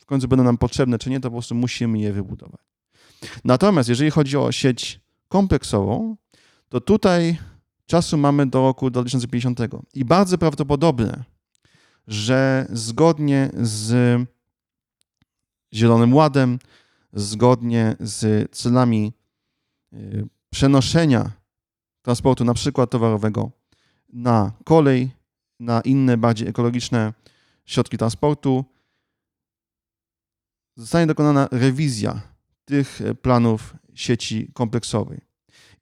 w 0.01 0.07
końcu 0.07 0.29
będą 0.29 0.44
nam 0.44 0.59
potrzebne, 0.59 0.98
czy 0.98 1.11
nie, 1.11 1.20
to 1.20 1.29
po 1.29 1.35
prostu 1.35 1.55
musimy 1.55 1.98
je 1.98 2.12
wybudować. 2.12 2.61
Natomiast 3.44 3.88
jeżeli 3.88 4.11
chodzi 4.11 4.37
o 4.37 4.53
sieć 4.53 5.01
kompleksową, 5.33 6.16
to 6.68 6.81
tutaj 6.81 7.38
czasu 7.87 8.18
mamy 8.18 8.47
do 8.47 8.61
roku 8.61 8.90
2050 8.90 9.61
i 9.95 10.05
bardzo 10.05 10.38
prawdopodobne, 10.38 11.25
że 12.07 12.66
zgodnie 12.73 13.51
z 13.61 14.21
Zielonym 15.75 16.14
Ładem, 16.14 16.59
zgodnie 17.12 17.97
z 18.01 18.51
celami 18.57 19.12
y, 19.92 20.29
przenoszenia 20.51 21.31
transportu, 22.03 22.45
na 22.45 22.55
przykład 22.55 22.90
towarowego, 22.90 23.51
na 24.12 24.53
kolej, 24.64 25.11
na 25.61 25.81
inne 25.81 26.16
bardziej 26.16 26.49
ekologiczne 26.49 27.12
środki 27.64 27.99
transportu, 27.99 28.64
zostanie 30.77 31.07
dokonana 31.07 31.49
rewizja 31.51 32.32
tych 32.64 33.01
planów 33.22 33.75
sieci 33.94 34.51
kompleksowej. 34.55 35.20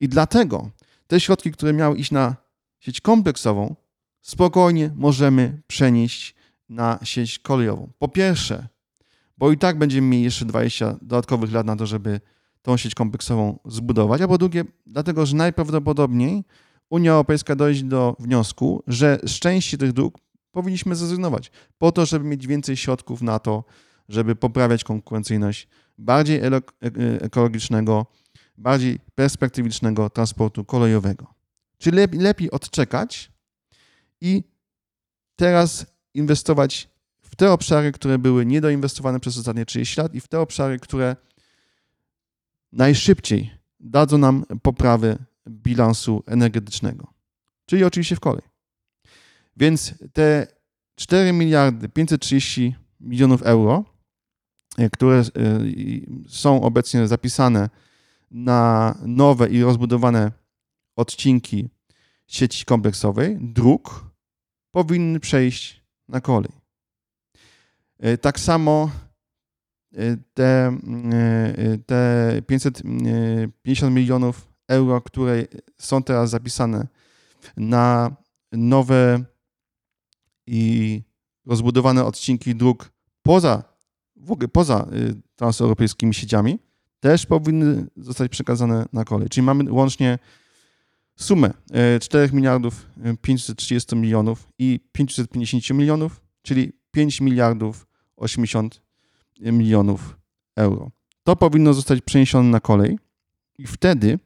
I 0.01 0.09
dlatego 0.09 0.71
te 1.07 1.21
środki, 1.21 1.53
które 1.53 1.73
miały 1.73 1.97
iść 1.97 2.11
na 2.11 2.37
sieć 2.79 3.01
kompleksową, 3.01 3.75
spokojnie 4.21 4.91
możemy 4.97 5.63
przenieść 5.67 6.35
na 6.69 6.99
sieć 7.03 7.39
kolejową. 7.39 7.93
Po 7.99 8.09
pierwsze, 8.09 8.69
bo 9.39 9.53
i 9.53 9.59
tak 9.59 9.79
będziemy 9.79 10.07
mieli 10.07 10.25
jeszcze 10.25 10.45
20 10.45 10.97
dodatkowych 11.03 11.53
lat 11.53 11.67
na 11.67 11.77
to, 11.77 11.87
żeby 11.87 12.21
tą 12.63 12.77
sieć 12.77 12.95
kompleksową 12.95 13.59
zbudować, 13.65 14.21
a 14.21 14.29
po 14.29 14.39
drugie, 14.39 14.65
dlatego, 14.87 15.27
że 15.27 15.37
najprawdopodobniej 15.37 16.45
Unia 16.91 17.13
Europejska 17.13 17.57
dojdzie 17.57 17.85
do 17.85 18.17
wniosku, 18.19 18.83
że 18.87 19.19
z 19.25 19.39
części 19.39 19.79
tych 19.79 19.93
dróg 19.93 20.19
powinniśmy 20.53 20.97
zrezygnować, 20.97 21.51
po 21.79 21.93
to, 21.93 22.07
żeby 22.07 22.25
mieć 22.25 22.47
więcej 22.47 22.77
środków 22.77 23.23
na 23.23 23.39
to, 23.39 23.65
żeby 24.09 24.37
poprawiać 24.37 24.85
konkurencyjność 24.85 25.69
bardziej 26.01 26.41
e, 26.41 26.51
ekologicznego, 27.21 28.07
bardziej 28.59 28.99
perspektywicznego 29.15 30.11
transportu 30.11 30.65
kolejowego. 30.65 31.35
Czyli 31.79 31.97
lepiej, 31.97 32.21
lepiej 32.21 32.51
odczekać 32.51 33.33
i 34.21 34.45
teraz 35.37 35.87
inwestować 36.15 36.89
w 37.23 37.37
te 37.37 37.53
obszary, 37.53 37.93
które 37.93 38.19
były 38.19 38.47
niedoinwestowane 38.47 39.21
przez 39.21 39.39
ostatnie 39.39 39.67
30 39.67 40.01
lat 40.01 40.15
i 40.15 40.21
w 40.21 40.29
te 40.29 40.41
obszary, 40.41 40.79
które 40.79 41.17
najszybciej 42.73 43.51
dadzą 43.81 44.19
nam 44.19 44.45
poprawy 44.63 45.19
bilansu 45.49 46.23
energetycznego, 46.27 47.07
czyli 47.67 47.85
oczywiście 47.85 48.17
w 48.17 48.21
kolej. 48.21 48.43
Więc 49.57 49.95
te 50.13 50.47
4 50.95 51.33
miliardy 51.33 51.89
530 51.89 52.75
milionów 53.01 53.43
euro, 53.43 53.85
e, 53.85 54.00
które 54.93 55.19
e, 55.19 55.25
są 56.29 56.63
obecnie 56.63 57.09
zapisane 57.09 57.69
na 58.31 58.95
nowe 59.07 59.49
i 59.49 59.63
rozbudowane 59.63 60.33
odcinki 60.97 61.69
sieci 62.27 62.65
kompleksowej, 62.65 63.39
dróg, 63.41 64.11
powinny 64.71 65.21
przejść 65.21 65.83
na 66.09 66.21
kolej. 66.21 66.53
E, 67.99 68.19
tak 68.19 68.41
samo 68.41 68.91
te, 70.35 70.79
te 71.87 72.33
550 72.47 73.95
milionów 73.95 74.49
euro, 74.69 75.01
które 75.01 75.45
są 75.79 76.03
teraz 76.03 76.31
zapisane 76.31 76.87
na 77.57 78.17
nowe 78.53 79.25
i 80.47 81.03
rozbudowane 81.47 82.05
odcinki 82.05 82.55
dróg 82.55 82.91
poza, 83.23 83.70
w 84.21 84.33
ogóle 84.33 84.49
poza 84.49 84.89
y, 84.93 85.15
transeuropejskimi 85.37 86.15
sieciami, 86.15 86.59
też 87.01 87.27
powinny 87.27 87.87
zostać 87.97 88.31
przekazane 88.31 88.87
na 88.93 89.05
kolej. 89.05 89.29
Czyli 89.29 89.45
mamy 89.45 89.73
łącznie 89.73 90.19
sumę 91.17 91.51
4 92.01 92.33
y, 92.33 92.37
miliardów 92.37 92.87
530 93.23 93.97
milionów 93.97 94.49
i 94.59 94.81
550 94.93 95.79
milionów, 95.79 96.21
czyli 96.43 96.73
5 96.91 97.21
miliardów 97.21 97.87
80 98.17 98.83
milionów 99.41 100.17
euro. 100.57 100.91
To 101.23 101.37
powinno 101.37 101.75
zostać 101.75 102.01
przeniesione 102.01 102.49
na 102.49 102.61
kolej 102.61 102.99
i 103.59 103.67
wtedy 103.67 104.19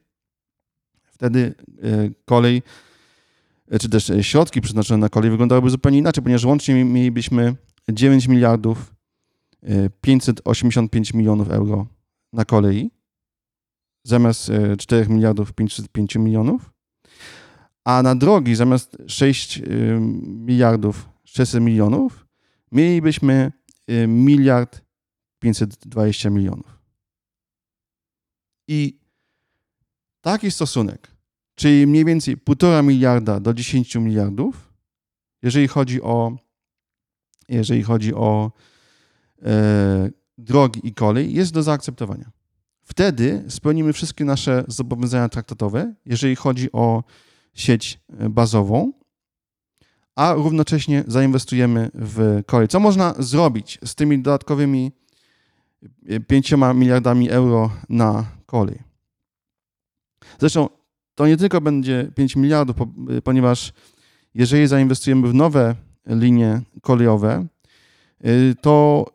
Wtedy 1.15 1.55
kolej, 2.25 2.63
czy 3.81 3.89
też 3.89 4.11
środki 4.21 4.61
przeznaczone 4.61 4.97
na 4.97 5.09
kolej 5.09 5.31
wyglądałyby 5.31 5.69
zupełnie 5.69 5.97
inaczej, 5.97 6.23
ponieważ 6.23 6.45
łącznie 6.45 6.85
mielibyśmy 6.85 7.55
9 7.89 8.27
miliardów 8.27 8.94
585 10.01 11.13
milionów 11.13 11.49
euro 11.49 11.87
na 12.33 12.45
kolei, 12.45 12.91
zamiast 14.03 14.51
4 14.79 15.09
miliardów 15.09 15.53
505 15.53 16.15
milionów, 16.15 16.73
a 17.83 18.03
na 18.03 18.15
drogi 18.15 18.55
zamiast 18.55 18.97
6 19.07 19.61
miliardów 20.25 21.09
600 21.23 21.61
milionów 21.61 22.25
mielibyśmy 22.71 23.51
miliard 24.07 24.81
520 25.39 26.29
milionów. 26.29 26.79
I 28.67 28.99
taki 30.21 30.51
stosunek, 30.51 31.11
czyli 31.55 31.87
mniej 31.87 32.05
więcej 32.05 32.37
1,5 32.37 32.83
miliarda 32.83 33.39
do 33.39 33.53
10 33.53 33.95
miliardów, 33.95 34.73
jeżeli 35.41 35.67
chodzi 35.67 36.01
o, 36.01 36.37
jeżeli 37.49 37.83
chodzi 37.83 38.13
o 38.13 38.51
e, 38.51 38.74
drogi 40.37 40.87
i 40.87 40.93
kolej, 40.93 41.33
jest 41.33 41.53
do 41.53 41.63
zaakceptowania. 41.63 42.31
Wtedy 42.83 43.43
spełnimy 43.47 43.93
wszystkie 43.93 44.25
nasze 44.25 44.63
zobowiązania 44.67 45.29
traktatowe, 45.29 45.93
jeżeli 46.05 46.35
chodzi 46.35 46.71
o 46.71 47.03
sieć 47.53 47.99
e, 48.19 48.29
bazową, 48.29 48.93
a 50.15 50.33
równocześnie 50.33 51.03
zainwestujemy 51.07 51.91
w 51.93 52.41
kolej. 52.45 52.67
Co 52.67 52.79
można 52.79 53.13
zrobić 53.19 53.79
z 53.85 53.95
tymi 53.95 54.19
dodatkowymi 54.19 54.91
5 56.27 56.53
miliardami 56.75 57.29
euro 57.29 57.71
na 57.89 58.25
kolej? 58.45 58.79
Zresztą 60.39 60.69
to 61.15 61.27
nie 61.27 61.37
tylko 61.37 61.61
będzie 61.61 62.11
5 62.15 62.35
miliardów, 62.35 62.75
ponieważ 63.23 63.73
jeżeli 64.33 64.67
zainwestujemy 64.67 65.27
w 65.27 65.33
nowe 65.33 65.75
linie 66.07 66.61
kolejowe, 66.81 67.47
to 68.61 69.05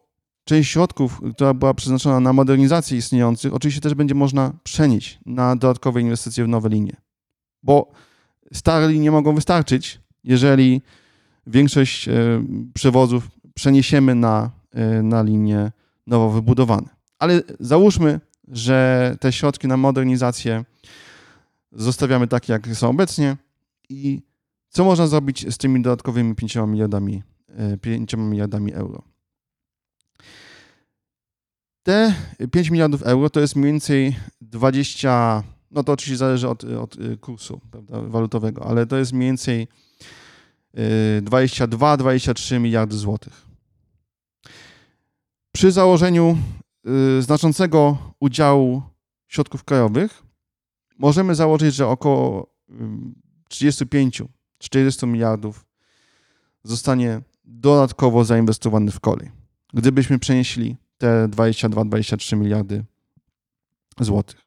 część 0.50 0.70
środków, 0.70 1.20
która 1.34 1.54
była 1.54 1.74
przeznaczona 1.74 2.20
na 2.20 2.32
modernizację 2.32 2.98
istniejących, 2.98 3.54
oczywiście 3.54 3.80
też 3.80 3.94
będzie 3.94 4.14
można 4.14 4.52
przenieść 4.62 5.18
na 5.26 5.56
dodatkowe 5.56 6.00
inwestycje 6.00 6.44
w 6.44 6.48
nowe 6.48 6.68
linie. 6.68 6.96
Bo 7.62 7.92
stare 8.52 8.88
linie 8.88 9.10
mogą 9.10 9.34
wystarczyć, 9.34 10.00
jeżeli 10.24 10.82
większość 11.46 12.08
y, 12.08 12.12
przewozów 12.74 13.30
przeniesiemy 13.54 14.14
na, 14.14 14.50
y, 14.98 15.02
na 15.02 15.22
linie 15.22 15.72
nowo 16.06 16.30
wybudowane. 16.30 16.88
Ale 17.18 17.42
załóżmy, 17.60 18.20
że 18.48 19.16
te 19.20 19.32
środki 19.32 19.68
na 19.68 19.76
modernizację 19.76 20.64
zostawiamy 21.72 22.28
takie, 22.28 22.52
jak 22.52 22.66
są 22.66 22.90
obecnie 22.90 23.36
i 23.88 24.22
co 24.68 24.84
można 24.84 25.06
zrobić 25.06 25.54
z 25.54 25.58
tymi 25.58 25.82
dodatkowymi 25.82 26.34
5 26.34 26.56
miliardami, 26.56 27.22
5 27.80 28.14
e, 28.14 28.16
miliardami 28.16 28.72
euro. 28.72 29.09
Te 31.90 32.14
5 32.50 32.70
miliardów 32.70 33.02
euro 33.02 33.30
to 33.30 33.40
jest 33.40 33.56
mniej 33.56 33.72
więcej 33.72 34.16
20, 34.40 35.42
no 35.70 35.84
to 35.84 35.92
oczywiście 35.92 36.16
zależy 36.16 36.48
od, 36.48 36.64
od 36.64 36.96
e, 36.96 37.16
kursu 37.16 37.60
prawda, 37.70 38.00
walutowego, 38.02 38.66
ale 38.66 38.86
to 38.86 38.96
jest 38.96 39.12
mniej 39.12 39.28
więcej 39.28 39.68
22-23 40.74 42.54
e, 42.54 42.58
miliardy 42.58 42.96
złotych. 42.96 43.46
Przy 45.52 45.72
założeniu 45.72 46.38
znaczącego 47.20 47.98
udziału 48.20 48.82
środków 49.28 49.64
krajowych 49.64 50.22
możemy 50.98 51.34
założyć, 51.34 51.74
że 51.74 51.88
około 51.88 52.54
35-40 53.50 54.26
miliardów 55.06 55.66
zostanie 56.64 57.20
dodatkowo 57.44 58.24
zainwestowany 58.24 58.90
w 58.90 59.00
kolej. 59.00 59.30
Gdybyśmy 59.74 60.18
przenieśli 60.18 60.76
te 61.00 61.28
22-23 61.28 62.36
miliardy 62.36 62.84
złotych. 64.00 64.40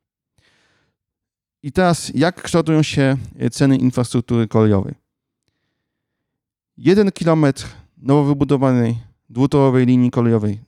I 1.64 1.72
teraz, 1.72 2.12
jak 2.16 2.42
kształtują 2.42 2.84
się 2.84 3.18
ceny 3.52 3.78
infrastruktury 3.78 4.48
kolejowej? 4.48 4.96
Jeden 6.78 7.12
kilometr 7.12 7.66
nowo 7.98 8.24
wybudowanej 8.24 8.98
dwutorowej 9.30 9.86
linii 9.86 10.12
kolejowej 10.12 10.60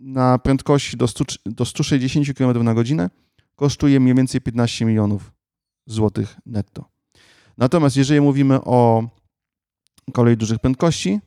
na 0.00 0.38
prędkości 0.38 0.96
do, 0.96 1.08
100, 1.08 1.24
do 1.46 1.64
160 1.64 2.38
km 2.38 2.64
na 2.64 2.74
godzinę 2.74 3.10
kosztuje 3.56 4.00
mniej 4.00 4.14
więcej 4.14 4.40
15 4.40 4.84
milionów 4.84 5.32
złotych 5.86 6.36
netto. 6.46 6.84
Natomiast 7.58 7.96
jeżeli 7.96 8.20
mówimy 8.20 8.64
o 8.64 9.08
kolei 10.12 10.36
dużych 10.36 10.58
prędkości, 10.58 11.10
e, 11.10 11.20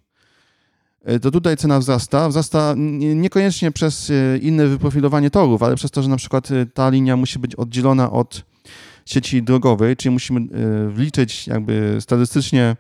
to 1.22 1.32
tutaj 1.32 1.58
cena 1.58 1.80
wzrasta. 1.80 2.30
Wzrasta 2.30 2.74
niekoniecznie 3.16 3.72
przez 3.72 4.10
e, 4.10 4.38
inne 4.38 4.68
wyprofilowanie 4.68 5.30
torów, 5.30 5.64
ale 5.64 5.76
przez 5.76 5.92
to, 5.92 6.04
że 6.04 6.10
na 6.10 6.18
przykład 6.18 6.52
e, 6.52 6.66
ta 6.66 6.90
linia 6.90 7.18
musi 7.18 7.40
być 7.40 7.56
oddzielona 7.56 8.12
od 8.12 8.44
sieci 9.06 9.44
drogowej, 9.44 9.98
czyli 9.98 10.14
musimy 10.14 10.42
wliczyć 10.90 11.48
jakby 11.48 11.98
statystycznie 12.00 12.76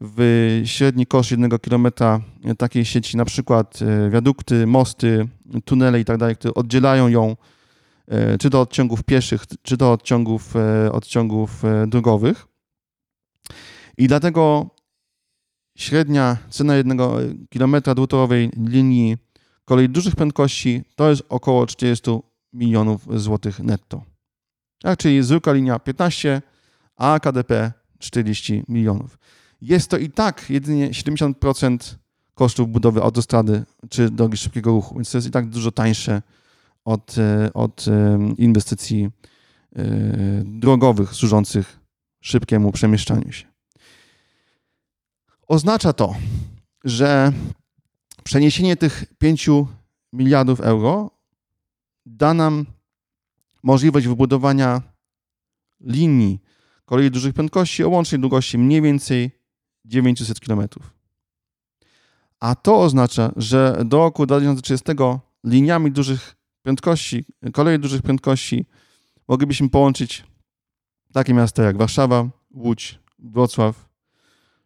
w 0.00 0.62
średni 0.64 1.06
koszt 1.06 1.30
jednego 1.30 1.58
kilometra 1.58 2.20
takiej 2.58 2.84
sieci, 2.84 3.16
na 3.16 3.24
przykład 3.24 3.78
wiadukty, 4.10 4.66
mosty, 4.66 5.28
tunele 5.64 6.00
i 6.00 6.04
tak 6.04 6.18
dalej, 6.18 6.36
które 6.36 6.54
oddzielają 6.54 7.08
ją 7.08 7.36
czy 8.40 8.50
do 8.50 8.60
odciągów 8.60 9.02
pieszych, 9.02 9.44
czy 9.62 9.76
do 9.76 9.92
odciągów, 9.92 10.54
odciągów 10.92 11.62
drogowych. 11.86 12.46
I 13.98 14.08
dlatego 14.08 14.70
średnia 15.76 16.36
cena 16.50 16.76
jednego 16.76 17.18
kilometra 17.50 17.94
dwutorowej 17.94 18.50
linii 18.56 19.16
kolei 19.64 19.88
dużych 19.88 20.16
prędkości 20.16 20.82
to 20.96 21.10
jest 21.10 21.22
około 21.28 21.66
40 21.66 22.10
milionów 22.52 23.20
złotych 23.20 23.60
netto. 23.60 24.02
Tak, 24.82 24.98
czyli 24.98 25.22
zwykła 25.22 25.52
linia 25.52 25.78
15, 25.78 26.42
a 26.96 27.20
KDP 27.20 27.72
40 27.98 28.62
milionów. 28.68 29.18
Jest 29.60 29.90
to 29.90 29.98
i 29.98 30.10
tak 30.10 30.50
jedynie 30.50 30.90
70% 30.90 31.94
kosztów 32.34 32.68
budowy 32.68 33.02
autostrady 33.02 33.64
czy 33.90 34.10
drogi 34.10 34.36
szybkiego 34.36 34.70
ruchu, 34.70 34.94
więc 34.94 35.10
to 35.10 35.18
jest 35.18 35.28
i 35.28 35.30
tak 35.30 35.48
dużo 35.48 35.72
tańsze 35.72 36.22
od, 36.84 37.14
od 37.54 37.84
inwestycji 38.38 39.08
e, 39.76 39.84
drogowych 40.44 41.14
służących 41.14 41.80
szybkiemu 42.20 42.72
przemieszczaniu 42.72 43.32
się. 43.32 43.55
Oznacza 45.48 45.92
to, 45.92 46.14
że 46.84 47.32
przeniesienie 48.24 48.76
tych 48.76 49.04
5 49.18 49.50
miliardów 50.12 50.60
euro 50.60 51.10
da 52.06 52.34
nam 52.34 52.66
możliwość 53.62 54.06
wybudowania 54.06 54.82
linii 55.80 56.40
kolei 56.84 57.10
dużych 57.10 57.34
prędkości 57.34 57.84
o 57.84 57.88
łącznej 57.88 58.20
długości 58.20 58.58
mniej 58.58 58.82
więcej 58.82 59.30
900 59.84 60.40
km. 60.40 60.68
A 62.40 62.54
to 62.54 62.80
oznacza, 62.80 63.32
że 63.36 63.82
do 63.84 63.98
roku 63.98 64.26
2030 64.26 64.84
liniami 65.44 65.92
dużych 65.92 66.36
prędkości, 66.62 67.24
kolei 67.52 67.78
dużych 67.78 68.02
prędkości 68.02 68.66
moglibyśmy 69.28 69.68
połączyć 69.68 70.24
takie 71.12 71.34
miasta 71.34 71.62
jak 71.62 71.76
Warszawa, 71.76 72.28
Łódź, 72.50 72.98
Wrocław, 73.18 73.88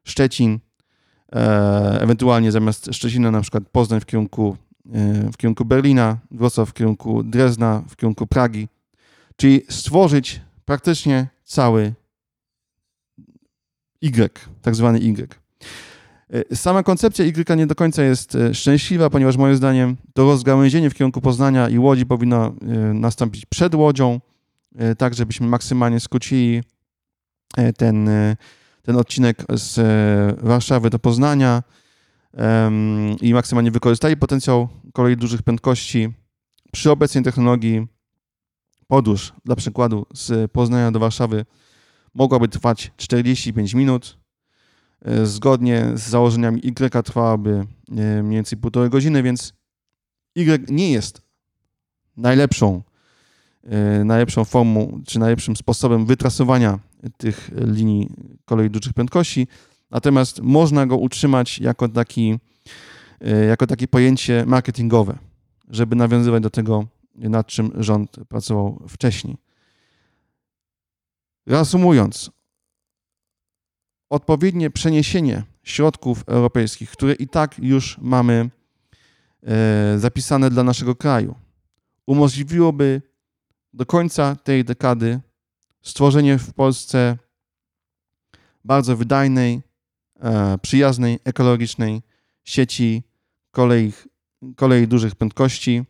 Szczecin, 0.04 0.60
ewentualnie 2.00 2.52
zamiast 2.52 2.94
Szczecina 2.94 3.30
na 3.30 3.40
przykład 3.40 3.64
Poznań 3.72 4.00
w 4.00 4.06
kierunku, 4.06 4.56
e, 4.92 5.30
w 5.32 5.36
kierunku 5.36 5.64
Berlina, 5.64 6.18
Wrocław 6.30 6.68
w 6.68 6.72
kierunku 6.72 7.22
Drezna, 7.22 7.82
w 7.88 7.96
kierunku 7.96 8.26
Pragi. 8.26 8.68
Czyli 9.36 9.62
stworzyć 9.68 10.40
praktycznie 10.64 11.26
cały 11.44 11.94
Y, 14.02 14.30
tak 14.62 14.76
zwany 14.76 14.98
Y. 14.98 15.28
E, 16.30 16.56
sama 16.56 16.82
koncepcja 16.82 17.24
Y 17.24 17.56
nie 17.56 17.66
do 17.66 17.74
końca 17.74 18.02
jest 18.02 18.36
szczęśliwa, 18.52 19.10
ponieważ 19.10 19.36
moim 19.36 19.56
zdaniem 19.56 19.96
to 20.14 20.24
rozgałęzienie 20.24 20.90
w 20.90 20.94
kierunku 20.94 21.20
Poznania 21.20 21.68
i 21.68 21.78
Łodzi 21.78 22.06
powinno 22.06 22.54
nastąpić 22.94 23.46
przed 23.46 23.74
Łodzią, 23.74 24.20
tak 24.98 25.14
żebyśmy 25.14 25.46
maksymalnie 25.46 26.00
skrócili 26.00 26.62
ten 27.76 28.08
ten 28.82 28.96
odcinek 28.96 29.44
z 29.54 29.78
e, 29.78 30.46
Warszawy 30.46 30.90
do 30.90 30.98
Poznania 30.98 31.62
i 33.20 33.34
maksymalnie 33.34 33.70
wykorzystali 33.70 34.16
potencjał 34.16 34.68
kolei 34.92 35.16
dużych 35.16 35.42
prędkości. 35.42 36.08
Przy 36.72 36.90
obecnej 36.90 37.24
technologii 37.24 37.86
podróż, 38.86 39.32
dla 39.44 39.56
przykładu, 39.56 40.06
z 40.14 40.52
Poznania 40.52 40.90
do 40.90 40.98
Warszawy 40.98 41.44
mogłaby 42.14 42.48
trwać 42.48 42.92
45 42.96 43.74
minut. 43.74 44.18
E, 45.04 45.26
zgodnie 45.26 45.86
z 45.94 46.00
założeniami 46.00 46.60
Y 46.66 47.04
trwałaby 47.04 47.66
e, 47.90 48.22
mniej 48.22 48.38
więcej 48.38 48.58
półtorej 48.58 48.90
godziny, 48.90 49.22
więc 49.22 49.54
Y 50.36 50.64
nie 50.68 50.92
jest 50.92 51.22
najlepszą, 52.16 52.82
najlepszą 54.04 54.44
formą, 54.44 55.02
czy 55.06 55.18
najlepszym 55.18 55.56
sposobem 55.56 56.06
wytrasowania 56.06 56.78
tych 57.16 57.50
linii 57.54 58.10
kolei 58.44 58.70
dużych 58.70 58.92
prędkości, 58.92 59.46
natomiast 59.90 60.40
można 60.42 60.86
go 60.86 60.96
utrzymać 60.96 61.58
jako, 61.58 61.88
taki, 61.88 62.38
e, 63.20 63.44
jako 63.44 63.66
takie 63.66 63.88
pojęcie 63.88 64.44
marketingowe, 64.46 65.18
żeby 65.68 65.96
nawiązywać 65.96 66.42
do 66.42 66.50
tego, 66.50 66.86
nad 67.14 67.46
czym 67.46 67.72
rząd 67.74 68.16
pracował 68.28 68.82
wcześniej. 68.88 69.36
Reasumując, 71.46 72.30
odpowiednie 74.10 74.70
przeniesienie 74.70 75.42
środków 75.62 76.24
europejskich, 76.26 76.90
które 76.90 77.12
i 77.12 77.28
tak 77.28 77.58
już 77.58 77.98
mamy 77.98 78.50
e, 79.42 79.98
zapisane 79.98 80.50
dla 80.50 80.62
naszego 80.62 80.94
kraju, 80.94 81.34
umożliwiłoby 82.06 83.02
do 83.72 83.86
końca 83.86 84.36
tej 84.36 84.64
dekady 84.64 85.20
stworzenie 85.82 86.38
w 86.38 86.54
Polsce 86.54 87.18
bardzo 88.64 88.96
wydajnej, 88.96 89.62
e, 90.20 90.58
przyjaznej, 90.58 91.18
ekologicznej 91.24 92.02
sieci 92.44 93.02
kolei, 93.50 93.92
kolei 94.56 94.88
dużych 94.88 95.14
prędkości, 95.14 95.84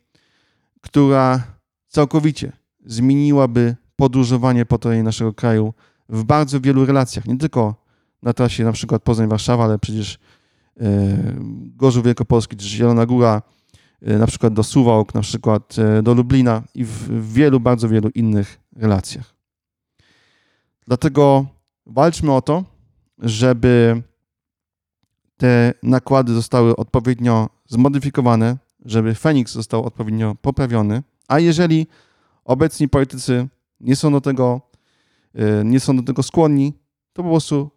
która 0.80 1.42
całkowicie 1.88 2.52
zmieniłaby 2.84 3.76
podróżowanie 3.96 4.66
po 4.66 4.78
terenie 4.78 5.02
naszego 5.02 5.34
kraju 5.34 5.74
w 6.08 6.24
bardzo 6.24 6.60
wielu 6.60 6.86
relacjach, 6.86 7.26
nie 7.26 7.38
tylko 7.38 7.74
na 8.22 8.32
trasie 8.32 8.64
na 8.64 8.72
przykład 8.72 9.02
Poznań-Warszawa, 9.02 9.64
ale 9.64 9.78
przecież 9.78 10.18
e, 10.80 10.88
Gorzów 11.76 12.04
Wielkopolski 12.04 12.56
czy 12.56 12.68
Zielona 12.68 13.06
Góra, 13.06 13.42
na 14.02 14.26
przykład 14.26 14.54
do 14.54 14.62
Suwałk, 14.62 15.14
na 15.14 15.20
przykład 15.20 15.76
do 16.02 16.14
Lublina 16.14 16.62
i 16.74 16.84
w 16.84 17.32
wielu, 17.32 17.60
bardzo 17.60 17.88
wielu 17.88 18.08
innych 18.08 18.60
relacjach. 18.76 19.34
Dlatego 20.86 21.46
walczmy 21.86 22.32
o 22.32 22.42
to, 22.42 22.64
żeby 23.18 24.02
te 25.36 25.74
nakłady 25.82 26.32
zostały 26.32 26.76
odpowiednio 26.76 27.48
zmodyfikowane, 27.66 28.58
żeby 28.84 29.14
Feniks 29.14 29.52
został 29.52 29.84
odpowiednio 29.84 30.34
poprawiony, 30.34 31.02
a 31.28 31.38
jeżeli 31.38 31.86
obecni 32.44 32.88
politycy 32.88 33.48
nie 33.80 33.96
są 33.96 34.12
do 34.12 34.20
tego, 34.20 34.60
y, 35.34 35.64
nie 35.64 35.80
są 35.80 35.96
do 35.96 36.02
tego 36.02 36.22
skłonni, 36.22 36.72
to 37.12 37.22
po 37.22 37.28
prostu 37.28 37.70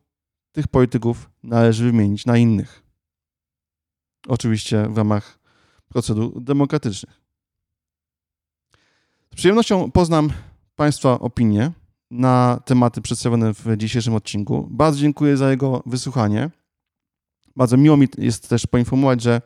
tych 0.52 0.68
polityków 0.68 1.30
należy 1.44 1.84
wymienić 1.84 2.26
na 2.26 2.38
innych. 2.38 2.84
Oczywiście 4.28 4.88
w 4.90 4.98
ramach 4.98 5.40
procedur 5.90 6.44
demokratycznych. 6.44 7.22
Z 9.32 9.36
przyjemnością 9.36 9.92
poznam 9.92 10.30
Państwa 10.76 11.20
opinie 11.20 11.72
na 12.12 12.62
tematy 12.66 13.02
przedstawione 13.02 13.54
w 13.54 13.78
dzisiejszym 13.78 14.16
odcinku. 14.16 14.68
Bardzo 14.72 15.00
dziękuję 15.00 15.38
za 15.38 15.52
jego 15.52 15.84
wysłuchanie. 15.86 16.50
Bardzo 17.56 17.78
miło 17.78 17.98
mi 17.98 18.08
jest 18.18 18.50
też 18.50 18.68
poinformować, 18.68 19.22
że 19.22 19.42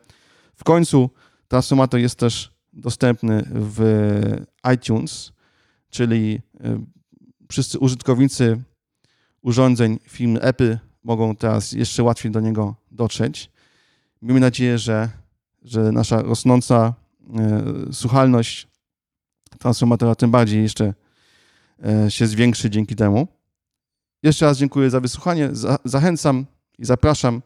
w 0.54 0.64
końcu 0.64 1.10
transformator 1.48 2.00
jest 2.00 2.18
też 2.18 2.50
dostępny 2.72 3.44
w 3.50 3.80
iTunes, 4.74 5.32
czyli 5.90 6.40
e, 6.60 6.84
wszyscy 7.50 7.78
użytkownicy 7.78 8.62
urządzeń 9.42 9.98
firmy 10.08 10.40
Apple 10.40 10.78
mogą 11.04 11.36
teraz 11.36 11.72
jeszcze 11.72 12.02
łatwiej 12.02 12.32
do 12.32 12.40
niego 12.40 12.74
dotrzeć. 12.90 13.50
Miejmy 14.22 14.40
nadzieję, 14.40 14.78
że, 14.78 15.08
że 15.70 15.92
nasza 15.92 16.22
rosnąca 16.22 16.94
e, 17.38 17.92
słuchalność 17.92 18.68
transformatora 19.58 20.14
tym 20.14 20.30
bardziej 20.30 20.62
jeszcze 20.62 20.94
E, 21.84 22.10
się 22.10 22.26
zwiększy 22.26 22.70
dzięki 22.70 22.96
temu. 22.96 23.28
Jeszcze 24.22 24.46
raz 24.46 24.58
dziękuję 24.58 24.90
za 24.90 25.00
wysłuchanie. 25.00 25.50
Zachęcam 25.84 26.46
i 26.78 26.84
zapraszam 26.84 27.42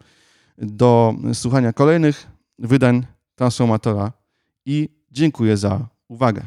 do 0.58 1.14
słuchania 1.32 1.72
kolejnych 1.72 2.26
wydań 2.58 3.06
Transformatora 3.34 4.12
i 4.66 4.88
dziękuję 5.10 5.56
za 5.56 5.88
uwagę. 6.08 6.42